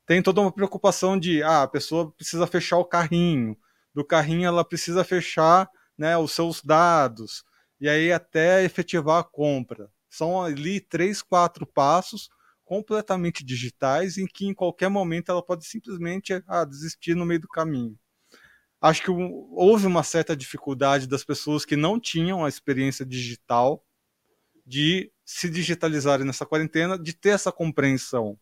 tem 0.04 0.20
toda 0.20 0.40
uma 0.40 0.52
preocupação 0.52 1.18
de 1.18 1.42
ah, 1.42 1.62
a 1.62 1.68
pessoa 1.68 2.10
precisa 2.10 2.46
fechar 2.46 2.78
o 2.78 2.84
carrinho, 2.84 3.56
do 3.94 4.04
carrinho 4.04 4.46
ela 4.46 4.64
precisa 4.64 5.04
fechar 5.04 5.70
né, 5.96 6.18
os 6.18 6.32
seus 6.32 6.60
dados, 6.62 7.44
e 7.80 7.88
aí 7.88 8.12
até 8.12 8.64
efetivar 8.64 9.20
a 9.20 9.24
compra. 9.24 9.88
São 10.10 10.42
ali 10.42 10.80
três, 10.80 11.22
quatro 11.22 11.64
passos 11.64 12.28
completamente 12.64 13.44
digitais 13.44 14.18
em 14.18 14.26
que 14.26 14.46
em 14.46 14.54
qualquer 14.54 14.88
momento 14.88 15.30
ela 15.30 15.42
pode 15.42 15.64
simplesmente 15.64 16.42
ah, 16.48 16.64
desistir 16.64 17.14
no 17.14 17.24
meio 17.24 17.40
do 17.40 17.48
caminho 17.48 17.96
acho 18.80 19.02
que 19.02 19.10
houve 19.10 19.86
uma 19.86 20.02
certa 20.02 20.36
dificuldade 20.36 21.06
das 21.06 21.24
pessoas 21.24 21.64
que 21.64 21.76
não 21.76 21.98
tinham 21.98 22.44
a 22.44 22.48
experiência 22.48 23.04
digital 23.04 23.84
de 24.64 25.10
se 25.24 25.48
digitalizarem 25.48 26.26
nessa 26.26 26.46
quarentena, 26.46 26.98
de 26.98 27.12
ter 27.12 27.30
essa 27.30 27.50
compreensão. 27.50 28.38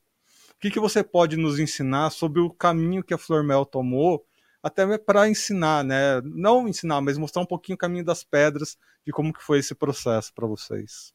O 0.51 0.59
que, 0.61 0.70
que 0.70 0.81
você 0.81 1.03
pode 1.03 1.37
nos 1.37 1.59
ensinar 1.59 2.11
sobre 2.11 2.40
o 2.40 2.51
caminho 2.51 3.05
que 3.05 3.14
a 3.14 3.18
Flormel 3.18 3.64
tomou, 3.64 4.25
até 4.62 4.99
para 4.99 5.29
ensinar, 5.29 5.85
né? 5.85 6.20
Não 6.23 6.66
ensinar, 6.66 7.01
mas 7.01 7.18
mostrar 7.18 7.42
um 7.42 7.47
pouquinho 7.47 7.77
o 7.77 7.79
caminho 7.79 8.05
das 8.05 8.25
pedras 8.25 8.79
de 9.07 9.12
como 9.12 9.33
que 9.33 9.42
foi 9.42 9.59
esse 9.59 9.75
processo 9.75 10.33
para 10.35 10.47
vocês. 10.47 11.13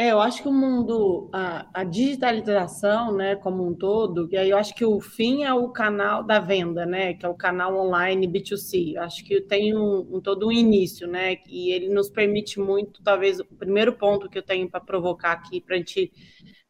É, 0.00 0.12
eu 0.12 0.20
acho 0.20 0.42
que 0.42 0.48
o 0.48 0.52
mundo, 0.52 1.28
a, 1.32 1.68
a, 1.80 1.82
digitalização, 1.82 3.12
né, 3.16 3.34
como 3.34 3.66
um 3.66 3.74
todo, 3.74 4.28
e 4.30 4.36
aí 4.36 4.50
eu 4.50 4.56
acho 4.56 4.72
que 4.72 4.84
o 4.84 5.00
fim 5.00 5.42
é 5.42 5.52
o 5.52 5.70
canal 5.70 6.22
da 6.22 6.38
venda, 6.38 6.86
né, 6.86 7.14
que 7.14 7.26
é 7.26 7.28
o 7.28 7.34
canal 7.34 7.76
online 7.76 8.28
B2C. 8.28 8.94
Eu 8.94 9.02
acho 9.02 9.24
que 9.24 9.40
tem 9.40 9.76
um, 9.76 10.06
um, 10.08 10.20
todo 10.20 10.46
um 10.46 10.52
início, 10.52 11.08
né, 11.08 11.38
e 11.48 11.72
ele 11.72 11.88
nos 11.88 12.08
permite 12.08 12.60
muito, 12.60 13.02
talvez 13.02 13.40
o 13.40 13.44
primeiro 13.44 13.92
ponto 13.92 14.28
que 14.28 14.38
eu 14.38 14.42
tenho 14.42 14.70
para 14.70 14.80
provocar 14.80 15.32
aqui, 15.32 15.60
para 15.60 15.74
a 15.74 15.78
gente 15.78 16.12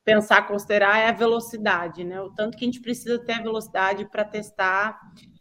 pensar, 0.02 0.48
considerar, 0.48 0.98
é 0.98 1.08
a 1.08 1.12
velocidade, 1.12 2.04
né, 2.04 2.18
o 2.22 2.30
tanto 2.30 2.56
que 2.56 2.64
a 2.64 2.66
gente 2.66 2.80
precisa 2.80 3.18
ter 3.18 3.34
a 3.34 3.42
velocidade 3.42 4.08
para 4.10 4.24
testar 4.24 4.98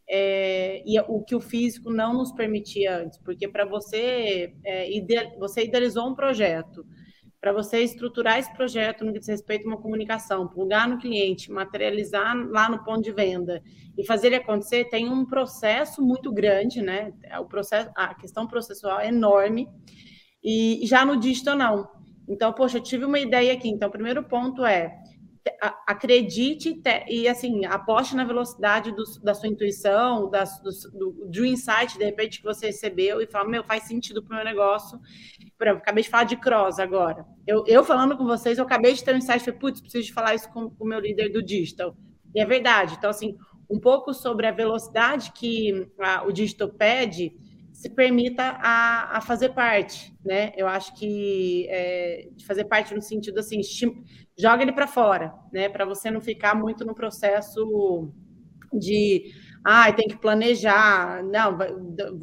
é, 0.10 0.84
e 0.86 1.00
o 1.08 1.24
que 1.24 1.36
o 1.36 1.40
físico 1.40 1.90
não 1.90 2.14
nos 2.14 2.34
permitia 2.34 2.98
antes, 2.98 3.18
porque 3.20 3.48
para 3.48 3.64
você, 3.64 4.54
é, 4.66 4.90
você 5.40 5.64
idealizou 5.64 6.10
um 6.10 6.16
projeto, 6.16 6.86
para 7.40 7.54
você 7.54 7.82
estruturar 7.82 8.40
esse 8.40 8.52
projeto 8.54 9.06
no 9.06 9.14
que 9.14 9.20
diz 9.20 9.28
respeito 9.28 9.66
a 9.66 9.70
uma 9.70 9.82
comunicação, 9.82 10.48
plugar 10.48 10.88
no 10.88 10.98
cliente, 10.98 11.52
materializar 11.52 12.36
lá 12.50 12.70
no 12.70 12.84
ponto 12.84 13.02
de 13.02 13.12
venda 13.12 13.62
e 13.98 14.06
fazer 14.06 14.28
ele 14.28 14.38
acontecer, 14.38 14.90
tem 14.90 15.10
um 15.10 15.26
processo 15.26 16.02
muito 16.02 16.32
grande, 16.32 16.82
né? 16.82 17.14
O 17.40 17.46
processo, 17.46 17.90
a 17.96 18.14
questão 18.16 18.48
processual 18.48 19.00
é 19.00 19.10
enorme, 19.10 19.68
e 20.44 20.80
já 20.84 21.06
no 21.06 21.18
digital 21.18 21.56
não. 21.56 21.90
Então, 22.28 22.54
poxa, 22.54 22.78
eu 22.78 22.84
tive 22.84 23.06
uma 23.06 23.20
ideia 23.20 23.54
aqui. 23.54 23.70
Então, 23.70 23.90
o 23.90 23.92
primeiro 23.92 24.24
ponto 24.24 24.66
é 24.66 24.98
acredite 25.86 26.82
e 27.08 27.28
assim 27.28 27.66
aposte 27.66 28.16
na 28.16 28.24
velocidade 28.24 28.92
do, 28.92 29.04
da 29.22 29.34
sua 29.34 29.50
intuição, 29.50 30.30
da, 30.30 30.44
do, 30.44 31.28
do, 31.30 31.46
insight 31.46 31.98
de 31.98 32.04
repente 32.04 32.40
que 32.40 32.44
você 32.44 32.68
recebeu 32.68 33.22
e 33.22 33.28
fala 33.28 33.50
meu 33.50 33.64
faz 33.64 33.84
sentido 33.84 34.24
para 34.24 34.34
o 34.34 34.36
meu 34.36 34.46
negócio. 34.46 35.00
Por 35.58 35.68
exemplo, 35.68 35.82
acabei 35.82 36.04
de 36.04 36.10
falar 36.10 36.24
de 36.26 36.38
cross 36.38 36.80
agora. 36.80 37.26
Eu, 37.46 37.64
eu 37.68 37.84
falando 37.84 38.18
com 38.18 38.26
vocês, 38.26 38.58
eu 38.58 38.66
acabei 38.66 38.94
de 38.94 39.04
ter 39.04 39.14
um 39.14 39.18
insight, 39.18 39.40
falei, 39.40 39.60
putz, 39.60 39.82
preciso 39.82 40.06
de 40.06 40.14
falar 40.14 40.36
isso 40.36 40.50
com, 40.52 40.70
com 40.70 40.84
o 40.84 40.88
meu 40.88 41.00
líder 41.00 41.30
do 41.30 41.44
digital. 41.44 41.96
E 42.36 42.42
é 42.42 42.46
verdade. 42.46 42.96
Então 42.98 43.10
assim, 43.10 43.36
um 43.70 43.80
pouco 43.80 44.14
sobre 44.14 44.48
a 44.48 44.52
velocidade 44.52 45.32
que 45.34 45.90
a, 46.00 46.24
o 46.26 46.32
digital 46.32 46.70
pede 46.70 47.36
se 47.88 47.96
permita 47.96 48.44
a, 48.62 49.18
a 49.18 49.22
fazer 49.22 49.50
parte, 49.50 50.14
né? 50.26 50.52
Eu 50.58 50.68
acho 50.68 50.94
que 50.96 51.66
é, 51.70 52.28
de 52.36 52.46
fazer 52.46 52.66
parte 52.66 52.94
no 52.94 53.02
sentido 53.02 53.40
assim, 53.40 53.62
joga 54.38 54.62
ele 54.62 54.74
para 54.74 54.88
fora, 54.88 55.34
né? 55.54 55.70
Para 55.70 55.86
você 55.86 56.12
não 56.12 56.20
ficar 56.20 56.54
muito 56.54 56.86
no 56.86 56.94
processo 56.94 58.12
de 58.74 59.32
ah, 59.64 59.92
tem 59.94 60.08
que 60.08 60.18
planejar, 60.18 61.24
não, 61.24 61.58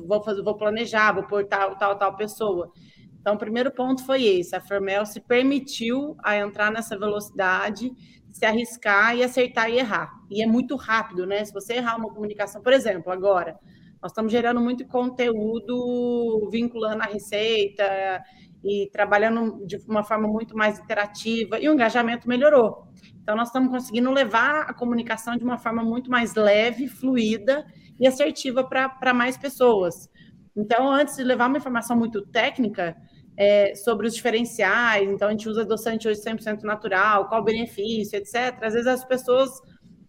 vou 0.07 0.22
fazer, 0.22 0.42
vou 0.42 0.57
planejar, 0.57 1.12
vou 1.12 1.27
pôr 1.27 1.46
tal, 1.46 1.77
tal, 1.77 1.98
tal 1.98 2.16
pessoa. 2.16 2.70
Então, 3.18 3.35
o 3.35 3.38
primeiro 3.38 3.70
ponto 3.70 4.05
foi 4.05 4.24
esse: 4.24 4.55
a 4.55 4.61
Fermel 4.61 5.07
se 5.07 5.20
permitiu 5.20 6.14
a 6.22 6.37
entrar 6.37 6.70
nessa 6.70 6.98
velocidade, 6.98 7.90
se 8.31 8.44
arriscar 8.44 9.16
e 9.16 9.24
acertar 9.24 9.70
e 9.70 9.79
errar. 9.79 10.12
E 10.31 10.42
é 10.42 10.46
muito 10.46 10.77
rápido, 10.77 11.27
né? 11.27 11.42
Se 11.42 11.53
você 11.53 11.74
errar 11.74 11.96
uma 11.96 12.12
comunicação, 12.12 12.62
por 12.62 12.72
exemplo, 12.74 13.11
agora, 13.11 13.59
nós 14.04 14.10
estamos 14.10 14.30
gerando 14.30 14.60
muito 14.60 14.86
conteúdo 14.86 16.46
vinculando 16.50 17.02
a 17.02 17.06
receita 17.06 18.22
e 18.62 18.90
trabalhando 18.92 19.64
de 19.64 19.78
uma 19.88 20.04
forma 20.04 20.28
muito 20.28 20.54
mais 20.54 20.78
interativa 20.78 21.58
e 21.58 21.66
o 21.70 21.72
engajamento 21.72 22.28
melhorou. 22.28 22.86
Então, 23.22 23.34
nós 23.34 23.48
estamos 23.48 23.70
conseguindo 23.70 24.10
levar 24.10 24.66
a 24.68 24.74
comunicação 24.74 25.38
de 25.38 25.42
uma 25.42 25.56
forma 25.56 25.82
muito 25.82 26.10
mais 26.10 26.34
leve, 26.34 26.86
fluida 26.86 27.64
e 27.98 28.06
assertiva 28.06 28.62
para 28.62 29.14
mais 29.14 29.38
pessoas. 29.38 30.10
Então, 30.54 30.92
antes 30.92 31.16
de 31.16 31.24
levar 31.24 31.46
uma 31.46 31.56
informação 31.56 31.96
muito 31.96 32.26
técnica 32.26 32.94
é, 33.38 33.74
sobre 33.74 34.06
os 34.06 34.14
diferenciais, 34.14 35.08
então 35.08 35.28
a 35.28 35.30
gente 35.30 35.48
usa 35.48 35.62
adoçante 35.62 36.06
hoje 36.06 36.20
100% 36.20 36.60
natural, 36.64 37.26
qual 37.26 37.40
o 37.40 37.44
benefício, 37.44 38.18
etc., 38.18 38.58
às 38.60 38.74
vezes 38.74 38.86
as 38.86 39.02
pessoas 39.02 39.48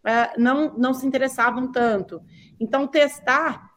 é, 0.06 0.38
não, 0.38 0.78
não 0.78 0.94
se 0.94 1.08
interessavam 1.08 1.72
tanto. 1.72 2.20
Então, 2.60 2.86
testar 2.86 3.74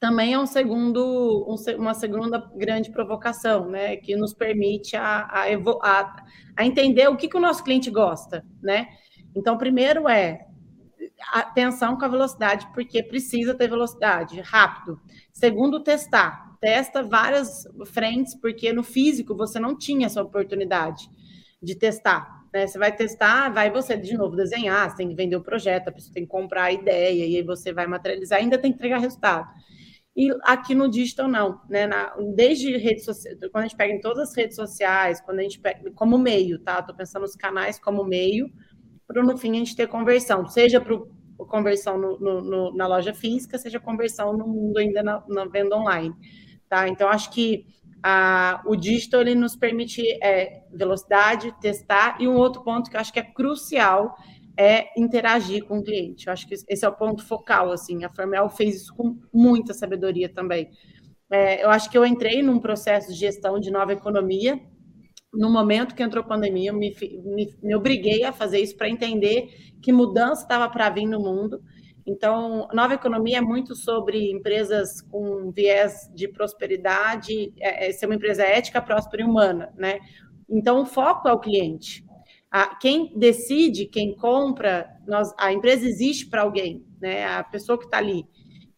também 0.00 0.32
é 0.32 0.38
um 0.38 0.46
segundo, 0.46 1.46
um, 1.48 1.76
uma 1.76 1.94
segunda 1.94 2.38
grande 2.54 2.90
provocação, 2.90 3.68
né, 3.68 3.96
que 3.96 4.16
nos 4.16 4.32
permite 4.32 4.96
a, 4.96 5.22
a, 5.22 5.44
a, 5.82 6.24
a 6.56 6.66
entender 6.66 7.08
o 7.08 7.16
que, 7.16 7.28
que 7.28 7.36
o 7.36 7.40
nosso 7.40 7.64
cliente 7.64 7.90
gosta, 7.90 8.44
né? 8.62 8.88
Então, 9.34 9.58
primeiro 9.58 10.08
é 10.08 10.46
atenção 11.32 11.96
com 11.98 12.04
a 12.04 12.08
velocidade, 12.08 12.68
porque 12.72 13.02
precisa 13.02 13.54
ter 13.54 13.68
velocidade, 13.68 14.40
rápido. 14.40 15.00
Segundo, 15.32 15.82
testar. 15.82 16.56
Testa 16.60 17.02
várias 17.02 17.64
frentes, 17.86 18.34
porque 18.34 18.72
no 18.72 18.82
físico 18.82 19.36
você 19.36 19.60
não 19.60 19.76
tinha 19.76 20.06
essa 20.06 20.22
oportunidade 20.22 21.08
de 21.62 21.74
testar. 21.74 22.44
Né? 22.52 22.66
Você 22.66 22.78
vai 22.78 22.94
testar, 22.94 23.48
vai 23.50 23.70
você 23.70 23.96
de 23.96 24.16
novo 24.16 24.36
desenhar, 24.36 24.90
você 24.90 24.96
tem 24.96 25.08
que 25.08 25.14
vender 25.14 25.36
o 25.36 25.42
projeto, 25.42 25.88
a 25.88 25.92
pessoa 25.92 26.14
tem 26.14 26.24
que 26.24 26.30
comprar 26.30 26.64
a 26.64 26.72
ideia, 26.72 27.26
e 27.26 27.36
aí 27.36 27.42
você 27.42 27.72
vai 27.72 27.86
materializar, 27.86 28.38
ainda 28.38 28.58
tem 28.58 28.72
que 28.72 28.76
entregar 28.76 28.98
resultado. 28.98 29.48
E 30.18 30.36
aqui 30.42 30.74
no 30.74 30.88
digital 30.88 31.28
não, 31.28 31.60
né? 31.68 31.86
Na, 31.86 32.12
desde 32.34 32.76
redes 32.76 33.04
sociais, 33.04 33.38
quando 33.52 33.62
a 33.62 33.68
gente 33.68 33.76
pega 33.76 33.94
em 33.94 34.00
todas 34.00 34.30
as 34.30 34.36
redes 34.36 34.56
sociais, 34.56 35.20
quando 35.20 35.38
a 35.38 35.42
gente 35.44 35.60
pega 35.60 35.92
como 35.92 36.18
meio, 36.18 36.58
tá? 36.58 36.80
Estou 36.80 36.92
pensando 36.92 37.22
nos 37.22 37.36
canais 37.36 37.78
como 37.78 38.02
meio, 38.02 38.50
para 39.06 39.22
no 39.22 39.38
fim 39.38 39.52
a 39.52 39.54
gente 39.54 39.76
ter 39.76 39.86
conversão, 39.86 40.44
seja 40.48 40.80
para 40.80 40.98
conversão 41.46 41.96
no, 41.96 42.18
no, 42.18 42.40
no, 42.40 42.74
na 42.74 42.88
loja 42.88 43.14
física, 43.14 43.56
seja 43.58 43.78
conversão 43.78 44.36
no 44.36 44.44
mundo 44.44 44.78
ainda 44.78 45.04
na, 45.04 45.22
na 45.28 45.44
venda 45.44 45.76
online, 45.76 46.12
tá? 46.68 46.88
Então 46.88 47.08
acho 47.08 47.30
que 47.30 47.64
a, 48.02 48.60
o 48.66 48.74
digital 48.74 49.20
ele 49.20 49.36
nos 49.36 49.54
permite 49.54 50.02
é, 50.20 50.64
velocidade, 50.72 51.54
testar 51.60 52.16
e 52.18 52.26
um 52.26 52.34
outro 52.34 52.64
ponto 52.64 52.90
que 52.90 52.96
eu 52.96 53.00
acho 53.00 53.12
que 53.12 53.20
é 53.20 53.22
crucial 53.22 54.16
é 54.58 54.88
interagir 54.96 55.64
com 55.64 55.78
o 55.78 55.84
cliente. 55.84 56.26
Eu 56.26 56.32
acho 56.32 56.48
que 56.48 56.54
esse 56.54 56.84
é 56.84 56.88
o 56.88 56.96
ponto 56.96 57.24
focal, 57.24 57.70
assim. 57.70 58.04
A 58.04 58.10
Formel 58.10 58.50
fez 58.50 58.82
isso 58.82 58.94
com 58.94 59.16
muita 59.32 59.72
sabedoria 59.72 60.28
também. 60.28 60.68
É, 61.30 61.64
eu 61.64 61.70
acho 61.70 61.88
que 61.88 61.96
eu 61.96 62.04
entrei 62.04 62.42
num 62.42 62.58
processo 62.58 63.12
de 63.12 63.18
gestão 63.18 63.60
de 63.60 63.70
nova 63.70 63.92
economia. 63.92 64.60
No 65.32 65.48
momento 65.48 65.94
que 65.94 66.02
entrou 66.02 66.24
a 66.24 66.26
pandemia, 66.26 66.70
eu 66.70 66.74
me, 66.74 66.92
me, 67.24 67.56
me 67.62 67.74
obriguei 67.76 68.24
a 68.24 68.32
fazer 68.32 68.58
isso 68.58 68.76
para 68.76 68.88
entender 68.88 69.48
que 69.80 69.92
mudança 69.92 70.42
estava 70.42 70.68
para 70.68 70.90
vir 70.90 71.06
no 71.06 71.20
mundo. 71.20 71.62
Então, 72.04 72.66
nova 72.72 72.94
economia 72.94 73.38
é 73.38 73.42
muito 73.42 73.76
sobre 73.76 74.32
empresas 74.32 75.02
com 75.02 75.52
viés 75.52 76.10
de 76.14 76.26
prosperidade, 76.26 77.52
é, 77.60 77.88
é 77.88 77.92
ser 77.92 78.06
uma 78.06 78.14
empresa 78.16 78.42
ética, 78.42 78.82
próspera 78.82 79.22
e 79.22 79.26
humana, 79.26 79.72
né? 79.76 80.00
Então, 80.50 80.80
o 80.80 80.86
foco 80.86 81.28
é 81.28 81.32
o 81.32 81.38
cliente. 81.38 82.07
A, 82.50 82.74
quem 82.76 83.12
decide, 83.18 83.86
quem 83.86 84.14
compra, 84.16 84.88
nós, 85.06 85.34
a 85.38 85.52
empresa 85.52 85.86
existe 85.86 86.26
para 86.28 86.42
alguém, 86.42 86.84
né? 87.00 87.26
A 87.26 87.44
pessoa 87.44 87.78
que 87.78 87.84
está 87.84 87.98
ali. 87.98 88.24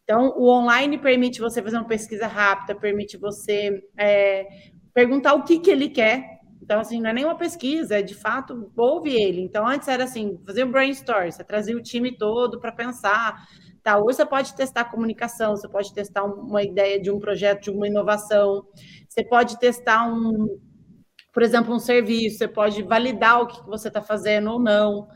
Então, 0.03 0.35
o 0.37 0.49
online 0.49 0.99
permite 0.99 1.41
você 1.41 1.63
fazer 1.63 1.77
uma 1.77 1.87
pesquisa 1.87 2.27
rápida, 2.27 2.75
permite 2.75 3.17
você 3.17 3.81
é, 3.97 4.45
perguntar 4.93 5.35
o 5.35 5.45
que, 5.45 5.61
que 5.61 5.71
ele 5.71 5.89
quer. 5.89 6.41
Então, 6.61 6.81
assim, 6.81 7.01
não 7.01 7.11
é 7.11 7.13
nenhuma 7.13 7.37
pesquisa, 7.37 7.99
é 7.99 8.03
de 8.03 8.15
fato, 8.15 8.73
ouve 8.77 9.11
ele. 9.11 9.41
Então, 9.41 9.67
antes 9.67 9.87
era 9.87 10.05
assim, 10.05 10.39
fazer 10.45 10.65
um 10.65 10.71
brainstorm, 10.73 11.31
você 11.31 11.45
trazia 11.45 11.77
o 11.77 11.83
time 11.83 12.17
todo 12.17 12.61
para 12.61 12.73
pensar. 12.73 13.37
Tá, 13.83 13.99
hoje 13.99 14.17
você 14.17 14.27
pode 14.27 14.55
testar 14.55 14.85
comunicação, 14.85 15.57
você 15.57 15.69
pode 15.69 15.95
testar 15.95 16.25
uma 16.25 16.63
ideia 16.63 17.01
de 17.01 17.11
um 17.11 17.19
projeto, 17.19 17.63
de 17.63 17.71
uma 17.71 17.87
inovação, 17.87 18.65
você 19.09 19.25
pode 19.25 19.59
testar 19.59 20.07
um, 20.07 20.61
por 21.33 21.43
exemplo, 21.43 21.75
um 21.75 21.79
serviço, 21.79 22.39
você 22.39 22.49
pode 22.49 22.83
validar 22.83 23.41
o 23.41 23.47
que 23.47 23.65
você 23.67 23.89
está 23.89 24.03
fazendo 24.03 24.51
ou 24.51 24.59
não. 24.59 25.09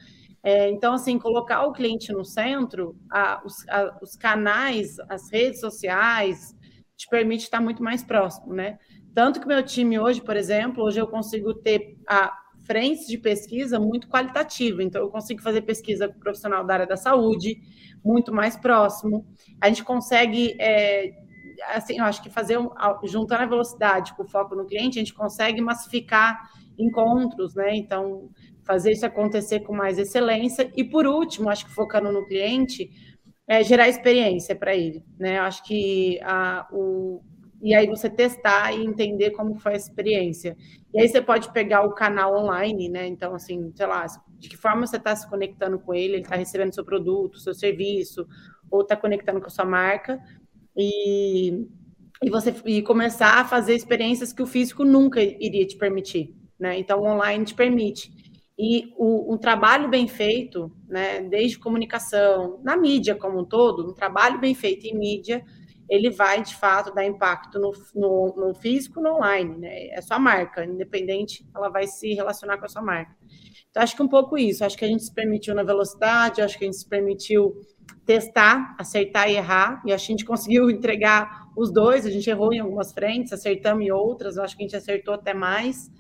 É, 0.43 0.71
então, 0.71 0.93
assim, 0.93 1.19
colocar 1.19 1.65
o 1.65 1.73
cliente 1.73 2.13
no 2.13 2.25
centro, 2.25 2.97
a, 3.11 3.43
os, 3.45 3.67
a, 3.69 3.99
os, 4.03 4.15
canais, 4.15 4.97
as 5.09 5.31
redes 5.33 5.59
sociais, 5.59 6.55
te 6.97 7.09
permite 7.09 7.45
estar 7.45 7.61
muito 7.61 7.83
mais 7.83 8.03
próximo, 8.05 8.53
né? 8.53 8.79
Tanto 9.15 9.41
que 9.41 9.47
meu 9.47 9.63
time 9.63 9.99
hoje, 9.99 10.21
por 10.21 10.37
exemplo, 10.37 10.85
hoje 10.85 11.01
eu 11.01 11.07
consigo 11.07 11.55
ter 11.55 11.97
a 12.07 12.33
frentes 12.67 13.07
de 13.07 13.17
pesquisa 13.17 13.79
muito 13.81 14.09
qualitativa. 14.09 14.83
Então, 14.83 15.03
eu 15.03 15.09
consigo 15.09 15.41
fazer 15.41 15.63
pesquisa 15.63 16.09
com 16.09 16.19
profissional 16.19 16.65
da 16.65 16.75
área 16.75 16.87
da 16.87 16.97
saúde, 16.97 17.59
muito 18.05 18.33
mais 18.33 18.57
próximo. 18.57 19.27
A 19.61 19.69
gente 19.69 19.83
consegue 19.83 20.57
é, 20.61 21.24
assim, 21.69 21.99
eu 21.99 22.05
acho 22.05 22.23
que 22.23 22.31
fazer 22.31 22.59
um, 22.59 22.71
juntando 23.05 23.43
a 23.43 23.47
velocidade 23.47 24.15
com 24.15 24.23
o 24.23 24.29
foco 24.29 24.55
no 24.55 24.67
cliente, 24.67 24.99
a 24.99 25.03
gente 25.03 25.15
consegue 25.15 25.61
massificar 25.61 26.39
encontros, 26.79 27.55
né? 27.55 27.75
Então, 27.75 28.31
fazer 28.65 28.93
isso 28.93 29.07
acontecer 29.07 29.61
com 29.61 29.75
mais 29.75 29.99
excelência. 29.99 30.71
E 30.77 30.85
por 30.85 31.07
último, 31.07 31.51
acho 31.51 31.67
que 31.67 31.73
focando 31.73 32.11
no 32.11 32.27
cliente, 32.27 32.91
é 33.47 33.63
gerar 33.63 33.89
experiência 33.89 34.57
para 34.57 34.75
ele, 34.75 35.05
né? 35.19 35.39
Eu 35.39 35.43
acho 35.43 35.63
que 35.65 36.19
a, 36.23 36.67
o, 36.73 37.23
e 37.61 37.75
aí 37.75 37.87
você 37.87 38.09
testar 38.09 38.73
e 38.73 38.85
entender 38.85 39.31
como 39.31 39.55
foi 39.55 39.73
a 39.73 39.77
experiência. 39.77 40.57
E 40.93 41.01
aí 41.01 41.09
você 41.09 41.21
pode 41.21 41.53
pegar 41.53 41.83
o 41.83 41.95
canal 41.95 42.37
online, 42.37 42.89
né? 42.89 43.07
Então, 43.07 43.35
assim, 43.35 43.71
sei 43.75 43.87
lá, 43.87 44.07
de 44.39 44.49
que 44.49 44.57
forma 44.57 44.87
você 44.87 44.97
está 44.97 45.15
se 45.15 45.29
conectando 45.29 45.79
com 45.79 45.95
ele, 45.95 46.15
ele 46.15 46.23
está 46.23 46.37
recebendo 46.37 46.75
seu 46.75 46.85
produto, 46.85 47.39
seu 47.39 47.55
serviço, 47.55 48.27
ou 48.71 48.83
está 48.83 48.97
conectando 48.97 49.41
com 49.41 49.47
a 49.47 49.51
sua 49.51 49.65
marca, 49.65 50.21
e, 50.77 51.67
e 52.23 52.31
você 52.31 52.55
e 52.65 52.83
começar 52.83 53.41
a 53.41 53.45
fazer 53.45 53.75
experiências 53.75 54.33
que 54.33 54.43
o 54.43 54.47
físico 54.47 54.85
nunca 54.85 55.23
iria 55.23 55.67
te 55.67 55.77
permitir, 55.77 56.35
né? 56.59 56.79
Então, 56.79 57.01
o 57.01 57.07
online 57.07 57.45
te 57.45 57.55
permite. 57.55 58.13
E 58.59 58.93
o, 58.97 59.35
um 59.35 59.39
trabalho 59.39 59.89
bem 59.89 60.07
feito, 60.07 60.71
né, 60.89 61.21
desde 61.23 61.59
comunicação, 61.59 62.61
na 62.63 62.77
mídia 62.77 63.17
como 63.17 63.41
um 63.41 63.45
todo, 63.45 63.91
um 63.91 63.95
trabalho 63.95 64.39
bem 64.39 64.55
feito 64.55 64.87
em 64.87 64.97
mídia, 64.97 65.45
ele 65.89 66.09
vai, 66.09 66.43
de 66.43 66.55
fato, 66.55 66.95
dar 66.95 67.05
impacto 67.05 67.59
no, 67.59 67.73
no, 67.95 68.35
no 68.37 68.55
físico 68.55 69.01
no 69.01 69.17
online, 69.17 69.59
né? 69.59 69.89
É 69.89 70.01
sua 70.01 70.19
marca, 70.19 70.65
independente, 70.65 71.47
ela 71.55 71.69
vai 71.69 71.87
se 71.87 72.15
relacionar 72.15 72.59
com 72.59 72.65
a 72.65 72.69
sua 72.69 72.83
marca. 72.83 73.15
Então, 73.71 73.83
acho 73.83 73.97
que 73.97 74.03
um 74.03 74.09
pouco 74.09 74.39
isso. 74.39 74.65
Acho 74.65 74.79
que 74.79 74.85
a 74.85 74.89
gente 74.89 75.03
se 75.03 75.13
permitiu 75.13 75.55
na 75.55 75.63
velocidade, 75.63 76.41
acho 76.41 76.57
que 76.57 76.65
a 76.65 76.69
gente 76.69 76.79
se 76.79 76.89
permitiu 76.89 77.61
testar, 78.05 78.75
acertar 78.79 79.31
e 79.31 79.37
errar, 79.37 79.83
e 79.85 79.93
a 79.93 79.97
gente 79.97 80.25
conseguiu 80.25 80.71
entregar 80.71 81.49
os 81.57 81.73
dois, 81.73 82.05
a 82.05 82.11
gente 82.11 82.29
errou 82.29 82.53
em 82.53 82.61
algumas 82.61 82.93
frentes, 82.93 83.33
acertamos 83.33 83.85
em 83.85 83.91
outras, 83.91 84.37
eu 84.37 84.43
acho 84.43 84.57
que 84.57 84.63
a 84.63 84.67
gente 84.67 84.77
acertou 84.77 85.15
até 85.15 85.33
mais. 85.33 85.91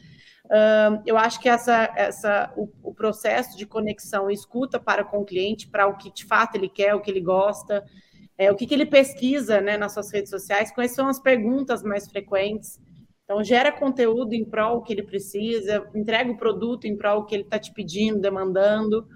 Eu 1.06 1.16
acho 1.16 1.40
que 1.40 1.48
essa, 1.48 1.90
essa, 1.96 2.52
o, 2.56 2.68
o, 2.82 2.94
processo 2.94 3.56
de 3.56 3.64
conexão 3.64 4.30
escuta 4.30 4.78
para 4.78 5.02
com 5.02 5.20
o 5.20 5.24
cliente, 5.24 5.68
para 5.68 5.86
o 5.86 5.96
que 5.96 6.12
de 6.12 6.24
fato 6.24 6.56
ele 6.56 6.68
quer, 6.68 6.94
o 6.94 7.00
que 7.00 7.10
ele 7.10 7.22
gosta, 7.22 7.82
é, 8.36 8.52
o 8.52 8.54
que, 8.54 8.66
que 8.66 8.74
ele 8.74 8.84
pesquisa 8.84 9.60
né, 9.60 9.78
nas 9.78 9.94
suas 9.94 10.12
redes 10.12 10.28
sociais, 10.28 10.70
quais 10.70 10.92
são 10.92 11.08
as 11.08 11.18
perguntas 11.18 11.82
mais 11.82 12.06
frequentes. 12.08 12.78
Então, 13.24 13.42
gera 13.42 13.72
conteúdo 13.72 14.34
em 14.34 14.44
prol 14.44 14.82
que 14.82 14.92
ele 14.92 15.02
precisa, 15.02 15.88
entrega 15.94 16.30
o 16.30 16.36
produto 16.36 16.86
em 16.86 16.96
prol 16.96 17.24
que 17.24 17.34
ele 17.34 17.44
está 17.44 17.58
te 17.58 17.72
pedindo, 17.72 18.20
demandando. 18.20 19.08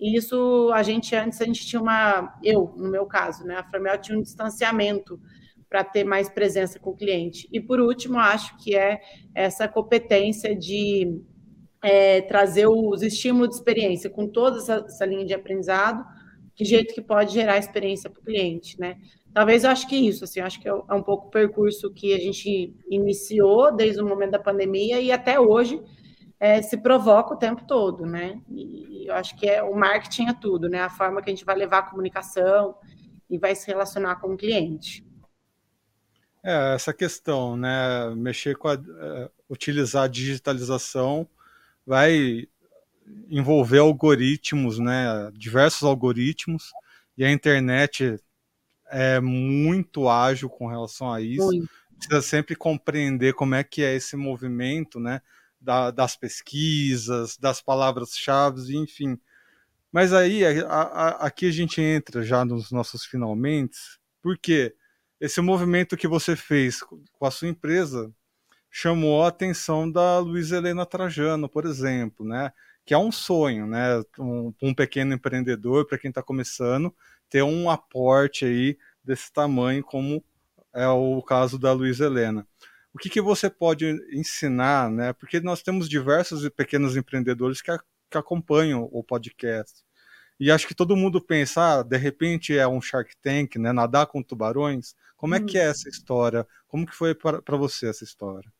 E 0.00 0.16
isso 0.16 0.70
a 0.72 0.82
gente 0.82 1.14
antes 1.14 1.40
a 1.40 1.44
gente 1.44 1.66
tinha 1.66 1.80
uma, 1.80 2.34
eu 2.42 2.72
no 2.76 2.90
meu 2.90 3.04
caso, 3.04 3.44
né, 3.44 3.56
a 3.56 3.64
Framel 3.64 4.00
tinha 4.00 4.16
um 4.16 4.22
distanciamento 4.22 5.20
para 5.68 5.84
ter 5.84 6.02
mais 6.02 6.28
presença 6.28 6.80
com 6.80 6.90
o 6.90 6.96
cliente. 6.96 7.48
E 7.52 7.60
por 7.60 7.78
último, 7.80 8.18
acho 8.18 8.56
que 8.56 8.74
é 8.74 9.00
essa 9.34 9.68
competência 9.68 10.56
de 10.56 11.22
é, 11.82 12.22
trazer 12.22 12.66
os 12.66 13.02
estímulos 13.02 13.50
de 13.50 13.54
experiência 13.56 14.10
com 14.10 14.26
toda 14.26 14.58
essa, 14.58 14.84
essa 14.86 15.06
linha 15.06 15.24
de 15.24 15.34
aprendizado, 15.34 16.04
que 16.56 16.64
jeito 16.64 16.92
que 16.92 17.00
pode 17.00 17.32
gerar 17.32 17.58
experiência 17.58 18.10
para 18.10 18.20
o 18.20 18.24
cliente, 18.24 18.78
né? 18.80 18.96
Talvez 19.32 19.62
eu 19.62 19.70
acho 19.70 19.86
que 19.86 19.94
isso, 19.94 20.24
assim, 20.24 20.40
acho 20.40 20.60
que 20.60 20.68
é, 20.68 20.72
é 20.72 20.94
um 20.94 21.02
pouco 21.02 21.28
o 21.28 21.30
percurso 21.30 21.92
que 21.92 22.12
a 22.12 22.18
gente 22.18 22.74
iniciou 22.90 23.74
desde 23.74 24.02
o 24.02 24.06
momento 24.06 24.32
da 24.32 24.40
pandemia 24.40 25.00
e 25.00 25.12
até 25.12 25.38
hoje 25.38 25.80
é, 26.40 26.62
se 26.62 26.78
provoca 26.78 27.34
o 27.34 27.36
tempo 27.36 27.66
todo, 27.66 28.06
né? 28.06 28.40
E 28.48 29.06
eu 29.06 29.14
acho 29.14 29.36
que 29.36 29.46
é 29.46 29.62
o 29.62 29.76
marketing 29.76 30.28
é 30.28 30.32
tudo, 30.32 30.70
né? 30.70 30.80
A 30.80 30.88
forma 30.88 31.20
que 31.20 31.28
a 31.28 31.34
gente 31.34 31.44
vai 31.44 31.54
levar 31.54 31.80
a 31.80 31.90
comunicação 31.90 32.74
e 33.28 33.36
vai 33.36 33.54
se 33.54 33.66
relacionar 33.66 34.16
com 34.16 34.32
o 34.32 34.36
cliente. 34.38 35.04
É, 36.42 36.74
essa 36.74 36.94
questão, 36.94 37.58
né? 37.58 38.14
Mexer 38.16 38.56
com 38.56 38.68
a, 38.68 38.74
uh, 38.74 39.30
utilizar 39.50 40.04
a 40.04 40.08
digitalização 40.08 41.28
vai 41.86 42.48
envolver 43.28 43.78
algoritmos, 43.78 44.78
né? 44.78 45.30
Diversos 45.34 45.82
algoritmos, 45.82 46.72
e 47.18 47.24
a 47.24 47.30
internet 47.30 48.16
é 48.88 49.20
muito 49.20 50.08
ágil 50.08 50.48
com 50.48 50.66
relação 50.66 51.12
a 51.12 51.20
isso. 51.20 51.44
Muito. 51.44 51.68
Precisa 51.98 52.22
sempre 52.22 52.56
compreender 52.56 53.34
como 53.34 53.54
é 53.54 53.62
que 53.62 53.82
é 53.82 53.94
esse 53.94 54.16
movimento, 54.16 54.98
né? 54.98 55.20
Da, 55.60 55.90
das 55.90 56.16
pesquisas, 56.16 57.36
das 57.36 57.60
palavras-chave, 57.60 58.76
enfim. 58.76 59.18
Mas 59.92 60.12
aí 60.12 60.44
a, 60.44 60.82
a, 60.82 61.08
aqui 61.26 61.46
a 61.46 61.52
gente 61.52 61.80
entra 61.80 62.22
já 62.22 62.44
nos 62.44 62.70
nossos 62.70 63.04
finalmente, 63.04 63.76
porque 64.22 64.74
esse 65.20 65.40
movimento 65.40 65.96
que 65.96 66.08
você 66.08 66.34
fez 66.34 66.80
com 66.82 67.26
a 67.26 67.30
sua 67.30 67.48
empresa 67.48 68.12
chamou 68.70 69.24
a 69.24 69.28
atenção 69.28 69.90
da 69.90 70.18
Luiz 70.18 70.52
Helena 70.52 70.86
Trajano, 70.86 71.48
por 71.48 71.66
exemplo, 71.66 72.24
né? 72.24 72.52
Que 72.84 72.94
é 72.94 72.98
um 72.98 73.12
sonho, 73.12 73.66
né? 73.66 74.02
Um, 74.18 74.54
um 74.62 74.74
pequeno 74.74 75.12
empreendedor, 75.12 75.86
para 75.86 75.98
quem 75.98 76.08
está 76.08 76.22
começando, 76.22 76.94
ter 77.28 77.42
um 77.42 77.68
aporte 77.68 78.44
aí 78.44 78.78
desse 79.04 79.32
tamanho, 79.32 79.82
como 79.82 80.24
é 80.72 80.88
o 80.88 81.20
caso 81.22 81.58
da 81.58 81.72
Luiz 81.72 82.00
Helena 82.00 82.46
o 82.92 82.98
que, 82.98 83.08
que 83.08 83.20
você 83.20 83.48
pode 83.48 83.86
ensinar, 84.12 84.90
né? 84.90 85.12
Porque 85.12 85.40
nós 85.40 85.62
temos 85.62 85.88
diversos 85.88 86.48
pequenos 86.50 86.96
empreendedores 86.96 87.62
que, 87.62 87.70
a, 87.70 87.78
que 88.10 88.18
acompanham 88.18 88.88
o 88.92 89.02
podcast. 89.02 89.84
E 90.38 90.50
acho 90.50 90.66
que 90.66 90.74
todo 90.74 90.96
mundo 90.96 91.20
pensa, 91.20 91.80
ah, 91.80 91.82
de 91.82 91.96
repente 91.96 92.56
é 92.56 92.66
um 92.66 92.80
Shark 92.80 93.14
Tank, 93.22 93.56
né? 93.56 93.72
Nadar 93.72 94.06
com 94.06 94.22
tubarões. 94.22 94.94
Como 95.16 95.34
é 95.34 95.38
hum. 95.38 95.46
que 95.46 95.58
é 95.58 95.66
essa 95.66 95.88
história? 95.88 96.46
Como 96.66 96.86
que 96.86 96.94
foi 96.94 97.14
para 97.14 97.56
você 97.56 97.88
essa 97.88 98.04
história? 98.04 98.50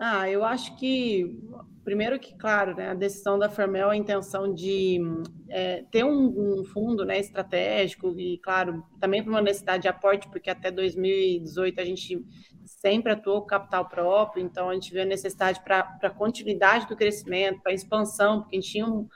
Ah, 0.00 0.30
eu 0.30 0.44
acho 0.44 0.76
que, 0.76 1.36
primeiro 1.82 2.20
que, 2.20 2.32
claro, 2.36 2.76
né, 2.76 2.90
a 2.90 2.94
decisão 2.94 3.36
da 3.36 3.48
Fermel, 3.50 3.90
a 3.90 3.96
intenção 3.96 4.54
de 4.54 5.00
é, 5.48 5.82
ter 5.90 6.04
um, 6.04 6.60
um, 6.60 6.64
fundo 6.64 7.04
né, 7.04 7.18
estratégico 7.18 8.14
e, 8.16 8.38
claro, 8.38 8.86
também 9.00 9.24
para 9.24 9.30
uma 9.30 9.42
necessidade 9.42 9.82
de 9.82 9.88
aporte, 9.88 10.28
porque 10.28 10.48
até 10.48 10.70
2018 10.70 11.80
a 11.80 11.84
gente 11.84 12.24
sempre 12.64 13.12
atuou 13.12 13.40
com 13.40 13.48
capital 13.48 13.88
próprio, 13.88 14.44
então 14.44 14.70
a 14.70 14.74
gente 14.74 14.92
vê 14.92 15.00
a 15.00 15.04
necessidade 15.04 15.60
para 15.64 15.98
a 16.00 16.10
continuidade 16.10 16.86
do 16.86 16.94
crescimento, 16.94 17.60
para 17.60 17.72
a 17.72 17.74
expansão, 17.74 18.42
porque 18.42 18.56
a 18.56 18.60
gente 18.60 18.70
tinha 18.70 18.86
um, 18.86 19.08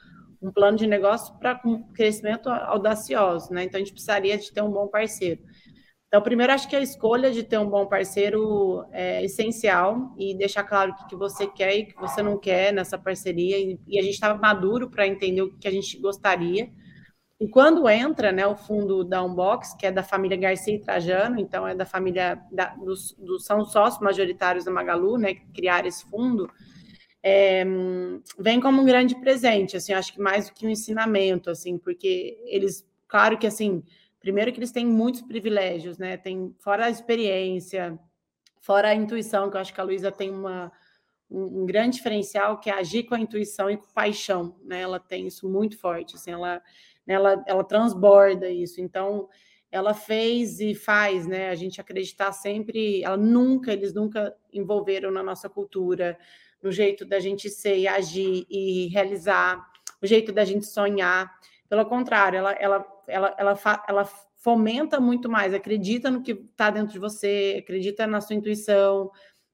um 0.42 0.50
plano 0.50 0.76
de 0.76 0.88
negócio 0.88 1.32
para 1.38 1.60
um 1.64 1.80
crescimento 1.92 2.48
audacioso, 2.48 3.52
né? 3.52 3.62
Então 3.62 3.78
a 3.78 3.84
gente 3.84 3.92
precisaria 3.92 4.36
de 4.36 4.52
ter 4.52 4.62
um 4.62 4.70
bom 4.70 4.88
parceiro. 4.88 5.40
Então, 6.12 6.20
primeiro, 6.20 6.52
acho 6.52 6.68
que 6.68 6.76
a 6.76 6.80
escolha 6.82 7.30
de 7.30 7.42
ter 7.42 7.56
um 7.56 7.70
bom 7.70 7.86
parceiro 7.86 8.84
é 8.92 9.24
essencial 9.24 10.14
e 10.18 10.34
deixar 10.34 10.62
claro 10.62 10.92
o 10.92 10.94
que, 10.94 11.06
que 11.06 11.16
você 11.16 11.46
quer 11.46 11.74
e 11.74 11.82
o 11.84 11.86
que 11.86 11.98
você 11.98 12.22
não 12.22 12.38
quer 12.38 12.70
nessa 12.70 12.98
parceria. 12.98 13.58
E, 13.58 13.98
a 13.98 14.02
gente 14.02 14.12
estava 14.12 14.38
maduro 14.38 14.90
para 14.90 15.06
entender 15.06 15.40
o 15.40 15.56
que 15.56 15.66
a 15.66 15.70
gente 15.70 15.98
gostaria. 15.98 16.70
E 17.40 17.48
quando 17.48 17.88
entra 17.88 18.30
né, 18.30 18.46
o 18.46 18.54
fundo 18.54 19.02
da 19.02 19.24
Unbox, 19.24 19.72
que 19.72 19.86
é 19.86 19.90
da 19.90 20.02
família 20.02 20.36
Garcia 20.36 20.74
e 20.74 20.78
Trajano, 20.78 21.40
então 21.40 21.66
é 21.66 21.74
da 21.74 21.86
família, 21.86 22.38
da, 22.52 22.74
dos, 22.74 23.14
dos, 23.14 23.46
são 23.46 23.64
sócios 23.64 24.02
majoritários 24.02 24.66
da 24.66 24.70
Magalu, 24.70 25.16
né, 25.16 25.32
que 25.32 25.46
criaram 25.46 25.88
esse 25.88 26.04
fundo, 26.10 26.46
é, 27.22 27.64
vem 28.38 28.60
como 28.60 28.82
um 28.82 28.84
grande 28.84 29.18
presente, 29.18 29.78
assim, 29.78 29.94
acho 29.94 30.12
que 30.12 30.20
mais 30.20 30.46
do 30.46 30.52
que 30.52 30.66
um 30.66 30.70
ensinamento, 30.70 31.48
assim, 31.48 31.78
porque 31.78 32.38
eles, 32.44 32.86
claro 33.08 33.38
que, 33.38 33.46
assim, 33.46 33.82
Primeiro 34.22 34.52
que 34.52 34.58
eles 34.60 34.70
têm 34.70 34.86
muitos 34.86 35.20
privilégios, 35.20 35.98
né? 35.98 36.16
Tem 36.16 36.54
fora 36.60 36.86
a 36.86 36.90
experiência, 36.90 37.98
fora 38.60 38.88
a 38.88 38.94
intuição, 38.94 39.50
que 39.50 39.56
eu 39.56 39.60
acho 39.60 39.74
que 39.74 39.80
a 39.80 39.84
Luísa 39.84 40.12
tem 40.12 40.30
uma, 40.30 40.72
um, 41.28 41.62
um, 41.62 41.66
grande 41.66 41.96
diferencial, 41.96 42.60
que 42.60 42.70
é 42.70 42.74
agir 42.74 43.02
com 43.02 43.16
a 43.16 43.20
intuição 43.20 43.68
e 43.68 43.76
com 43.76 43.92
paixão, 43.92 44.56
né? 44.64 44.80
Ela 44.80 45.00
tem 45.00 45.26
isso 45.26 45.48
muito 45.48 45.76
forte, 45.76 46.14
assim, 46.14 46.30
ela, 46.30 46.62
ela, 47.06 47.44
ela 47.48 47.64
transborda 47.64 48.48
isso. 48.48 48.80
Então, 48.80 49.28
ela 49.72 49.92
fez 49.92 50.60
e 50.60 50.72
faz, 50.72 51.26
né? 51.26 51.48
A 51.48 51.54
gente 51.56 51.80
acreditar 51.80 52.30
sempre, 52.30 53.02
ela 53.02 53.16
nunca, 53.16 53.72
eles 53.72 53.92
nunca 53.92 54.36
envolveram 54.52 55.10
na 55.10 55.22
nossa 55.22 55.48
cultura, 55.48 56.16
no 56.62 56.70
jeito 56.70 57.04
da 57.04 57.18
gente 57.18 57.50
ser 57.50 57.76
e 57.76 57.88
agir 57.88 58.46
e 58.48 58.86
realizar, 58.92 59.66
o 60.00 60.06
jeito 60.06 60.30
da 60.30 60.44
gente 60.44 60.66
sonhar. 60.66 61.28
Pelo 61.68 61.84
contrário, 61.86 62.36
ela, 62.38 62.52
ela, 62.52 62.86
ela, 63.06 63.34
ela, 63.38 63.58
ela 63.88 64.04
fomenta 64.36 65.00
muito 65.00 65.30
mais, 65.30 65.54
acredita 65.54 66.10
no 66.10 66.22
que 66.22 66.32
está 66.32 66.70
dentro 66.70 66.92
de 66.92 66.98
você, 66.98 67.58
acredita 67.62 68.06
na 68.06 68.20
sua 68.20 68.34
intuição, 68.36 69.10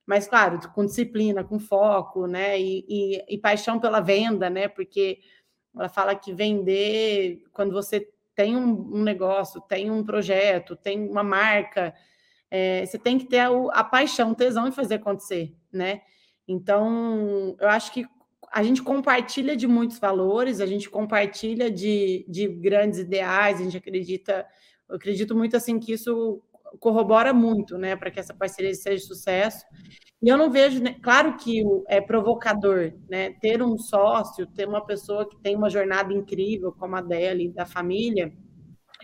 mas 0.06 0.26
claro, 0.26 0.58
com 0.72 0.86
disciplina, 0.86 1.44
com 1.44 1.58
foco, 1.58 2.26
né? 2.26 2.58
E, 2.58 2.84
e, 2.88 3.34
e, 3.34 3.38
paixão 3.38 3.78
pela 3.78 4.00
venda, 4.00 4.48
né? 4.48 4.66
Porque 4.66 5.20
ela 5.76 5.88
fala 5.90 6.14
que 6.14 6.32
vender, 6.32 7.42
quando 7.52 7.72
você 7.72 8.08
tem 8.34 8.56
um, 8.56 8.96
um 8.96 9.02
negócio, 9.02 9.60
tem 9.60 9.90
um 9.90 10.02
projeto, 10.02 10.74
tem 10.76 11.06
uma 11.06 11.22
marca, 11.22 11.94
é, 12.50 12.86
você 12.86 12.98
tem 12.98 13.18
que 13.18 13.26
ter 13.26 13.40
a, 13.40 13.50
a 13.72 13.84
paixão, 13.84 14.30
o 14.30 14.34
tesão 14.34 14.66
em 14.66 14.72
fazer 14.72 14.94
acontecer, 14.94 15.54
né? 15.70 16.00
Então, 16.46 17.54
eu 17.60 17.68
acho 17.68 17.92
que 17.92 18.06
a 18.52 18.62
gente 18.62 18.82
compartilha 18.82 19.56
de 19.56 19.66
muitos 19.66 19.98
valores, 19.98 20.60
a 20.60 20.66
gente 20.66 20.88
compartilha 20.88 21.70
de, 21.70 22.24
de 22.28 22.48
grandes 22.48 22.98
ideais, 22.98 23.60
a 23.60 23.64
gente 23.64 23.76
acredita, 23.76 24.46
eu 24.88 24.96
acredito 24.96 25.36
muito 25.36 25.56
assim 25.56 25.78
que 25.78 25.92
isso 25.92 26.42
corrobora 26.80 27.32
muito, 27.32 27.78
né, 27.78 27.96
para 27.96 28.10
que 28.10 28.20
essa 28.20 28.34
parceria 28.34 28.74
seja 28.74 29.04
sucesso. 29.04 29.64
E 30.20 30.28
eu 30.28 30.36
não 30.36 30.50
vejo, 30.50 30.82
né, 30.82 30.96
claro 31.02 31.36
que 31.36 31.62
é 31.88 32.00
provocador, 32.00 32.92
né, 33.08 33.30
ter 33.40 33.62
um 33.62 33.78
sócio, 33.78 34.46
ter 34.46 34.68
uma 34.68 34.84
pessoa 34.84 35.28
que 35.28 35.40
tem 35.40 35.56
uma 35.56 35.70
jornada 35.70 36.12
incrível 36.12 36.72
como 36.72 36.96
a 36.96 37.00
dela 37.00 37.40
e 37.40 37.48
da 37.48 37.64
família, 37.64 38.32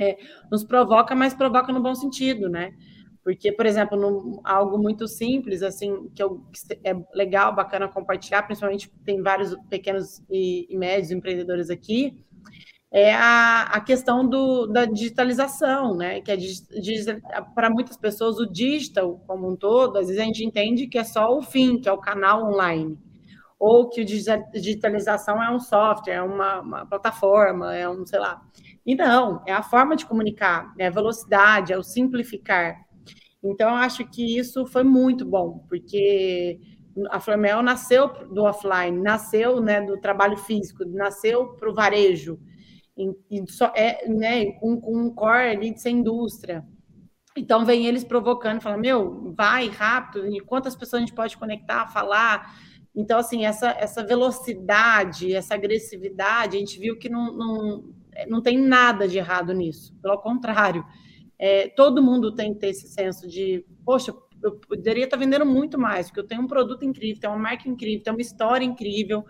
é, 0.00 0.18
nos 0.50 0.64
provoca, 0.64 1.14
mas 1.14 1.34
provoca 1.34 1.72
no 1.72 1.80
bom 1.82 1.94
sentido, 1.94 2.48
né? 2.48 2.72
Porque, 3.24 3.50
por 3.50 3.64
exemplo, 3.64 4.40
algo 4.44 4.76
muito 4.76 5.08
simples, 5.08 5.62
assim, 5.62 6.10
que, 6.14 6.22
eu, 6.22 6.44
que 6.52 6.78
é 6.84 6.94
legal, 7.14 7.54
bacana 7.54 7.88
compartilhar, 7.88 8.42
principalmente 8.42 8.92
tem 9.02 9.22
vários 9.22 9.56
pequenos 9.70 10.22
e, 10.30 10.66
e 10.68 10.76
médios 10.76 11.10
empreendedores 11.10 11.70
aqui, 11.70 12.22
é 12.92 13.12
a, 13.12 13.62
a 13.62 13.80
questão 13.80 14.28
do, 14.28 14.66
da 14.66 14.84
digitalização, 14.84 15.96
né? 15.96 16.20
Que 16.20 16.30
é 16.30 16.36
para 17.54 17.68
muitas 17.70 17.96
pessoas 17.96 18.38
o 18.38 18.46
digital 18.46 19.18
como 19.26 19.50
um 19.50 19.56
todo, 19.56 19.98
às 19.98 20.06
vezes 20.06 20.20
a 20.20 20.24
gente 20.24 20.44
entende 20.44 20.86
que 20.86 20.98
é 20.98 21.02
só 21.02 21.36
o 21.36 21.42
fim, 21.42 21.80
que 21.80 21.88
é 21.88 21.92
o 21.92 21.98
canal 21.98 22.44
online, 22.44 22.96
ou 23.58 23.88
que 23.88 24.04
digitalização 24.04 25.42
é 25.42 25.50
um 25.50 25.58
software, 25.58 26.14
é 26.14 26.22
uma, 26.22 26.60
uma 26.60 26.86
plataforma, 26.86 27.74
é 27.74 27.88
um, 27.88 28.04
sei 28.06 28.20
lá. 28.20 28.42
E 28.86 28.94
não, 28.94 29.42
é 29.46 29.52
a 29.52 29.62
forma 29.62 29.96
de 29.96 30.06
comunicar, 30.06 30.72
é 30.78 30.86
a 30.86 30.90
velocidade, 30.90 31.72
é 31.72 31.78
o 31.78 31.82
simplificar. 31.82 32.83
Então, 33.44 33.76
acho 33.76 34.06
que 34.06 34.38
isso 34.38 34.64
foi 34.66 34.82
muito 34.82 35.24
bom, 35.26 35.66
porque 35.68 36.58
a 37.10 37.20
Flamel 37.20 37.62
nasceu 37.62 38.08
do 38.32 38.44
offline, 38.44 39.02
nasceu 39.02 39.60
né, 39.60 39.82
do 39.82 40.00
trabalho 40.00 40.38
físico, 40.38 40.82
nasceu 40.86 41.48
para 41.48 41.68
o 41.68 41.74
varejo, 41.74 42.40
e, 42.96 43.10
e 43.30 43.50
só 43.50 43.70
é, 43.76 44.08
né, 44.08 44.46
com, 44.52 44.80
com 44.80 44.96
um 44.96 45.14
core 45.14 45.50
ali 45.50 45.74
de 45.74 45.80
ser 45.82 45.90
indústria. 45.90 46.64
Então, 47.36 47.66
vem 47.66 47.86
eles 47.86 48.04
provocando, 48.04 48.62
falando, 48.62 48.80
meu, 48.80 49.34
vai 49.36 49.68
rápido, 49.68 50.26
e 50.26 50.40
quantas 50.40 50.74
pessoas 50.74 51.02
a 51.02 51.04
gente 51.04 51.14
pode 51.14 51.36
conectar, 51.36 51.88
falar. 51.88 52.56
Então, 52.96 53.18
assim, 53.18 53.44
essa, 53.44 53.72
essa 53.72 54.02
velocidade, 54.06 55.34
essa 55.34 55.54
agressividade, 55.54 56.56
a 56.56 56.60
gente 56.60 56.78
viu 56.78 56.96
que 56.96 57.10
não, 57.10 57.36
não, 57.36 57.84
não 58.28 58.40
tem 58.40 58.56
nada 58.56 59.06
de 59.06 59.18
errado 59.18 59.52
nisso, 59.52 59.94
pelo 60.00 60.16
contrário 60.16 60.82
é, 61.38 61.68
todo 61.68 62.02
mundo 62.02 62.34
tem 62.34 62.54
que 62.54 62.60
ter 62.60 62.68
esse 62.68 62.88
senso 62.88 63.28
de, 63.28 63.64
poxa, 63.84 64.14
eu 64.42 64.52
poderia 64.56 65.04
estar 65.04 65.16
vendendo 65.16 65.46
muito 65.46 65.78
mais, 65.78 66.06
porque 66.06 66.20
eu 66.20 66.26
tenho 66.26 66.42
um 66.42 66.46
produto 66.46 66.84
incrível, 66.84 67.20
tenho 67.20 67.32
uma 67.32 67.42
marca 67.42 67.68
incrível, 67.68 68.02
tenho 68.02 68.16
uma 68.16 68.22
história 68.22 68.64
incrível. 68.64 69.24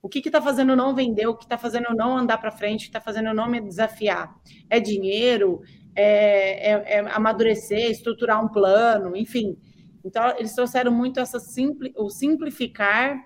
O 0.00 0.08
que 0.08 0.20
está 0.20 0.40
fazendo 0.40 0.72
eu 0.72 0.76
não 0.76 0.94
vender? 0.94 1.26
O 1.26 1.36
que 1.36 1.44
está 1.44 1.58
fazendo 1.58 1.86
eu 1.90 1.94
não 1.94 2.16
andar 2.16 2.38
para 2.38 2.50
frente? 2.50 2.82
O 2.82 2.84
que 2.84 2.88
está 2.88 3.00
fazendo 3.00 3.28
eu 3.28 3.34
não 3.34 3.48
me 3.48 3.60
desafiar? 3.60 4.34
É 4.70 4.80
dinheiro? 4.80 5.60
É, 5.94 6.72
é, 6.72 6.94
é, 6.94 6.98
amadurecer, 7.10 7.90
estruturar 7.90 8.42
um 8.42 8.48
plano, 8.48 9.16
enfim. 9.16 9.58
Então, 10.04 10.34
eles 10.38 10.54
trouxeram 10.54 10.92
muito 10.92 11.18
essa 11.18 11.40
simpli, 11.40 11.92
o 11.96 12.08
simplificar, 12.08 13.18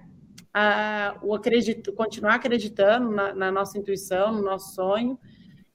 o 1.23 1.35
acredito, 1.35 1.93
continuar 1.93 2.37
acreditando 2.37 3.11
na, 3.11 3.35
na 3.35 3.53
nossa 3.53 3.79
intuição, 3.79 4.33
no 4.33 4.43
nosso 4.43 4.75
sonho, 4.75 5.19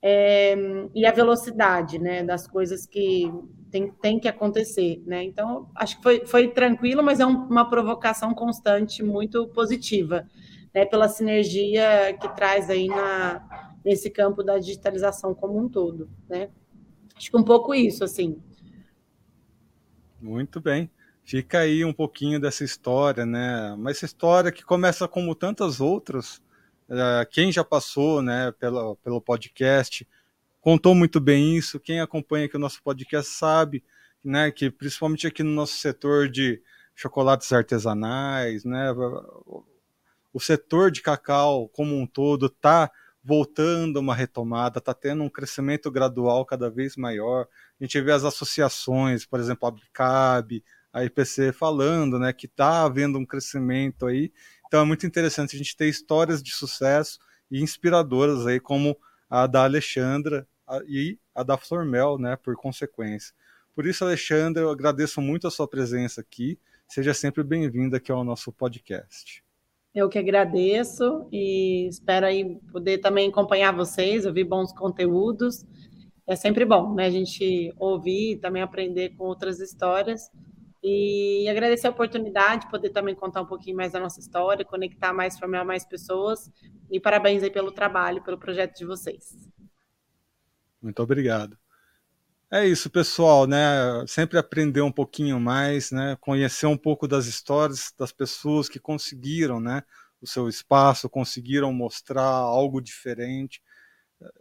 é, 0.07 0.55
e 0.93 1.03
a 1.03 1.11
velocidade 1.11 1.97
né, 1.97 2.23
das 2.23 2.45
coisas 2.45 2.85
que 2.85 3.33
tem, 3.71 3.91
tem 3.91 4.19
que 4.19 4.27
acontecer. 4.27 5.01
Né? 5.03 5.23
Então, 5.23 5.67
acho 5.73 5.97
que 5.97 6.03
foi, 6.03 6.25
foi 6.27 6.47
tranquilo, 6.49 7.01
mas 7.01 7.19
é 7.19 7.25
um, 7.25 7.47
uma 7.47 7.67
provocação 7.67 8.31
constante 8.35 9.01
muito 9.01 9.47
positiva, 9.47 10.29
né, 10.71 10.85
pela 10.85 11.09
sinergia 11.09 12.15
que 12.21 12.29
traz 12.35 12.69
aí 12.69 12.87
na, 12.87 13.73
nesse 13.83 14.11
campo 14.11 14.43
da 14.43 14.59
digitalização 14.59 15.33
como 15.33 15.57
um 15.57 15.67
todo. 15.67 16.07
Né? 16.29 16.51
Acho 17.17 17.31
que 17.31 17.37
um 17.37 17.43
pouco 17.43 17.73
isso, 17.73 18.03
assim. 18.03 18.39
Muito 20.21 20.61
bem. 20.61 20.87
Fica 21.23 21.61
aí 21.61 21.83
um 21.83 21.93
pouquinho 21.93 22.39
dessa 22.39 22.63
história, 22.63 23.25
né? 23.25 23.73
Uma 23.73 23.89
história 23.89 24.51
que 24.51 24.63
começa 24.63 25.07
como 25.07 25.33
tantas 25.33 25.81
outras, 25.81 26.39
quem 27.31 27.51
já 27.51 27.63
passou 27.63 28.21
né, 28.21 28.51
pelo, 28.59 28.95
pelo 28.97 29.21
podcast 29.21 30.07
contou 30.61 30.95
muito 30.95 31.19
bem 31.19 31.55
isso. 31.55 31.79
Quem 31.79 31.99
acompanha 31.99 32.45
aqui 32.45 32.55
o 32.55 32.59
nosso 32.59 32.81
podcast 32.81 33.31
sabe 33.31 33.83
né, 34.23 34.51
que, 34.51 34.71
principalmente 34.71 35.27
aqui 35.27 35.43
no 35.43 35.51
nosso 35.51 35.77
setor 35.77 36.27
de 36.27 36.61
chocolates 36.95 37.51
artesanais, 37.53 38.63
né, 38.63 38.91
o 40.33 40.39
setor 40.39 40.89
de 40.89 41.01
cacau 41.01 41.69
como 41.69 41.95
um 41.95 42.07
todo 42.07 42.47
está 42.47 42.91
voltando 43.23 43.97
uma 43.97 44.13
retomada, 44.13 44.79
está 44.79 44.93
tendo 44.93 45.23
um 45.23 45.29
crescimento 45.29 45.89
gradual 45.89 46.45
cada 46.45 46.69
vez 46.69 46.95
maior. 46.95 47.47
A 47.79 47.83
gente 47.83 47.99
vê 48.01 48.11
as 48.11 48.23
associações, 48.23 49.25
por 49.25 49.39
exemplo, 49.39 49.67
a 49.67 49.71
Bicab, 49.71 50.63
a 50.93 51.03
IPC 51.03 51.51
falando 51.51 52.17
né, 52.17 52.31
que 52.31 52.45
está 52.45 52.83
havendo 52.83 53.19
um 53.19 53.25
crescimento 53.25 54.05
aí 54.05 54.31
então 54.75 54.83
é 54.83 54.85
muito 54.85 55.07
interessante 55.07 55.55
a 55.55 55.57
gente 55.57 55.77
ter 55.77 55.87
histórias 55.87 56.43
de 56.43 56.51
sucesso 56.51 57.17
e 57.49 57.61
inspiradoras 57.61 58.45
aí, 58.45 58.59
como 58.59 58.97
a 59.29 59.47
da 59.47 59.63
Alexandra 59.63 60.45
e 60.85 61.17
a 61.33 61.43
da 61.43 61.57
Flormel, 61.57 62.17
né, 62.19 62.35
por 62.35 62.57
consequência. 62.57 63.33
Por 63.73 63.85
isso, 63.85 64.03
Alexandra, 64.03 64.63
eu 64.63 64.69
agradeço 64.69 65.21
muito 65.21 65.47
a 65.47 65.49
sua 65.49 65.65
presença 65.65 66.19
aqui. 66.19 66.59
Seja 66.89 67.13
sempre 67.13 67.41
bem-vinda 67.41 67.95
aqui 67.95 68.11
ao 68.11 68.25
nosso 68.25 68.51
podcast. 68.51 69.41
Eu 69.93 70.09
que 70.09 70.19
agradeço 70.19 71.25
e 71.31 71.87
espero 71.87 72.25
aí 72.25 72.59
poder 72.69 72.97
também 72.97 73.29
acompanhar 73.29 73.71
vocês, 73.71 74.25
ouvir 74.25 74.43
bons 74.43 74.73
conteúdos. 74.73 75.65
É 76.27 76.35
sempre 76.35 76.65
bom, 76.65 76.93
né? 76.93 77.05
A 77.05 77.11
gente 77.11 77.73
ouvir 77.79 78.33
e 78.33 78.35
também 78.35 78.61
aprender 78.61 79.15
com 79.15 79.23
outras 79.23 79.61
histórias. 79.61 80.29
E 80.87 81.49
agradecer 81.49 81.87
a 81.87 81.89
oportunidade, 81.89 82.69
poder 82.69 82.91
também 82.91 83.15
contar 83.15 83.41
um 83.41 83.45
pouquinho 83.47 83.75
mais 83.75 83.93
da 83.93 83.99
nossa 83.99 84.19
história, 84.19 84.63
conectar 84.63 85.11
mais, 85.11 85.35
formar 85.35 85.65
mais 85.65 85.83
pessoas. 85.83 86.51
E 86.91 86.99
parabéns 86.99 87.41
aí 87.41 87.49
pelo 87.49 87.71
trabalho, 87.71 88.23
pelo 88.23 88.37
projeto 88.37 88.77
de 88.77 88.85
vocês. 88.85 89.49
Muito 90.79 91.01
obrigado. 91.01 91.57
É 92.51 92.67
isso, 92.67 92.87
pessoal, 92.87 93.47
né? 93.47 94.05
Sempre 94.05 94.37
aprender 94.37 94.81
um 94.81 94.91
pouquinho 94.91 95.39
mais, 95.39 95.89
né? 95.89 96.15
Conhecer 96.21 96.67
um 96.67 96.77
pouco 96.77 97.07
das 97.07 97.25
histórias 97.25 97.91
das 97.97 98.11
pessoas 98.11 98.69
que 98.69 98.79
conseguiram, 98.79 99.59
né? 99.59 99.81
O 100.21 100.27
seu 100.27 100.47
espaço, 100.47 101.09
conseguiram 101.09 101.73
mostrar 101.73 102.21
algo 102.21 102.79
diferente. 102.79 103.59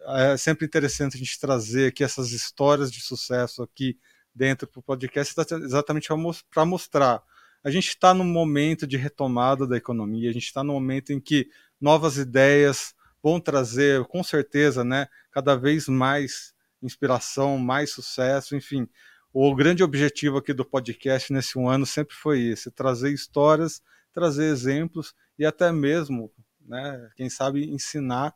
É 0.08 0.36
sempre 0.36 0.66
interessante 0.66 1.16
a 1.16 1.18
gente 1.18 1.40
trazer 1.40 1.88
aqui 1.88 2.04
essas 2.04 2.32
histórias 2.32 2.92
de 2.92 3.00
sucesso 3.00 3.62
aqui 3.62 3.98
dentro 4.34 4.68
do 4.72 4.82
podcast, 4.82 5.34
exatamente 5.62 6.08
para 6.50 6.64
mostrar. 6.64 7.22
A 7.62 7.70
gente 7.70 7.88
está 7.88 8.12
num 8.12 8.24
momento 8.24 8.86
de 8.86 8.96
retomada 8.96 9.66
da 9.66 9.76
economia, 9.76 10.28
a 10.28 10.32
gente 10.32 10.44
está 10.46 10.62
num 10.62 10.74
momento 10.74 11.12
em 11.12 11.20
que 11.20 11.48
novas 11.80 12.18
ideias 12.18 12.94
vão 13.22 13.40
trazer, 13.40 14.04
com 14.04 14.22
certeza, 14.22 14.84
né? 14.84 15.08
Cada 15.30 15.54
vez 15.56 15.88
mais 15.88 16.52
inspiração, 16.82 17.56
mais 17.56 17.90
sucesso, 17.90 18.54
enfim. 18.54 18.86
O 19.32 19.54
grande 19.54 19.82
objetivo 19.82 20.36
aqui 20.36 20.52
do 20.52 20.64
podcast 20.64 21.32
nesse 21.32 21.58
um 21.58 21.68
ano 21.68 21.86
sempre 21.86 22.14
foi 22.14 22.42
esse: 22.42 22.70
trazer 22.70 23.12
histórias, 23.12 23.82
trazer 24.12 24.44
exemplos 24.44 25.14
e 25.38 25.46
até 25.46 25.72
mesmo, 25.72 26.30
né, 26.60 27.10
quem 27.16 27.28
sabe, 27.28 27.64
ensinar 27.64 28.34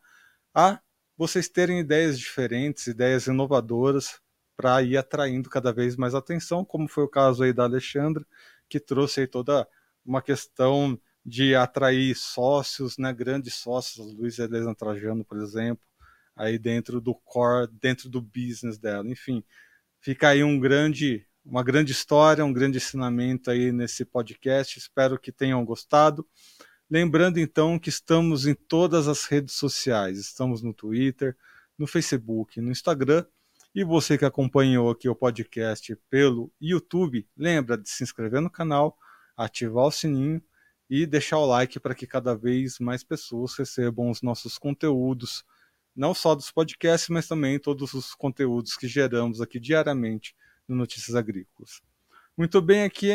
a 0.54 0.80
vocês 1.16 1.48
terem 1.48 1.80
ideias 1.80 2.18
diferentes, 2.18 2.86
ideias 2.86 3.26
inovadoras 3.26 4.20
para 4.58 4.82
ir 4.82 4.96
atraindo 4.96 5.48
cada 5.48 5.72
vez 5.72 5.94
mais 5.94 6.16
atenção, 6.16 6.64
como 6.64 6.88
foi 6.88 7.04
o 7.04 7.08
caso 7.08 7.44
aí 7.44 7.52
da 7.52 7.62
Alexandra, 7.62 8.26
que 8.68 8.80
trouxe 8.80 9.20
aí 9.20 9.26
toda 9.28 9.68
uma 10.04 10.20
questão 10.20 11.00
de 11.24 11.54
atrair 11.54 12.16
sócios, 12.16 12.98
né, 12.98 13.12
grandes 13.12 13.54
sócios, 13.54 14.12
Luiz 14.12 14.36
Elisa 14.40 14.74
Trajano, 14.74 15.24
por 15.24 15.38
exemplo, 15.38 15.86
aí 16.34 16.58
dentro 16.58 17.00
do 17.00 17.14
core, 17.14 17.70
dentro 17.80 18.08
do 18.08 18.20
business 18.20 18.78
dela. 18.78 19.08
Enfim, 19.08 19.44
fica 20.00 20.30
aí 20.30 20.42
um 20.42 20.58
grande, 20.58 21.24
uma 21.44 21.62
grande 21.62 21.92
história, 21.92 22.44
um 22.44 22.52
grande 22.52 22.78
ensinamento 22.78 23.52
aí 23.52 23.70
nesse 23.70 24.04
podcast. 24.04 24.76
Espero 24.76 25.20
que 25.20 25.30
tenham 25.30 25.64
gostado. 25.64 26.26
Lembrando 26.90 27.38
então 27.38 27.78
que 27.78 27.90
estamos 27.90 28.44
em 28.44 28.54
todas 28.54 29.06
as 29.06 29.24
redes 29.24 29.54
sociais. 29.54 30.18
Estamos 30.18 30.62
no 30.62 30.74
Twitter, 30.74 31.36
no 31.78 31.86
Facebook, 31.86 32.60
no 32.60 32.72
Instagram. 32.72 33.24
E 33.78 33.84
você 33.84 34.18
que 34.18 34.24
acompanhou 34.24 34.90
aqui 34.90 35.08
o 35.08 35.14
podcast 35.14 35.94
pelo 36.10 36.50
YouTube, 36.60 37.24
lembra 37.36 37.78
de 37.78 37.88
se 37.88 38.02
inscrever 38.02 38.40
no 38.40 38.50
canal, 38.50 38.98
ativar 39.36 39.84
o 39.84 39.90
sininho 39.92 40.42
e 40.90 41.06
deixar 41.06 41.38
o 41.38 41.46
like 41.46 41.78
para 41.78 41.94
que 41.94 42.04
cada 42.04 42.34
vez 42.34 42.80
mais 42.80 43.04
pessoas 43.04 43.54
recebam 43.54 44.10
os 44.10 44.20
nossos 44.20 44.58
conteúdos 44.58 45.44
não 45.94 46.12
só 46.12 46.34
dos 46.34 46.50
podcasts, 46.50 47.08
mas 47.08 47.28
também 47.28 47.56
todos 47.56 47.94
os 47.94 48.16
conteúdos 48.16 48.74
que 48.74 48.88
geramos 48.88 49.40
aqui 49.40 49.60
diariamente 49.60 50.34
no 50.66 50.74
Notícias 50.74 51.14
Agrícolas. 51.14 51.80
Muito 52.36 52.60
bem 52.60 52.82
aqui, 52.82 53.12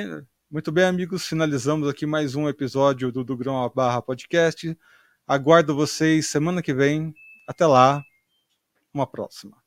muito 0.49 0.71
bem, 0.71 0.85
amigos, 0.85 1.27
finalizamos 1.27 1.89
aqui 1.89 2.05
mais 2.05 2.35
um 2.35 2.47
episódio 2.47 3.11
do 3.11 3.21
Do 3.21 3.35
Grão 3.35 3.61
a 3.61 3.67
Barra 3.67 4.01
Podcast. 4.01 4.77
Aguardo 5.27 5.75
vocês 5.75 6.27
semana 6.27 6.61
que 6.61 6.73
vem. 6.73 7.13
Até 7.49 7.65
lá, 7.65 8.01
uma 8.93 9.05
próxima. 9.05 9.62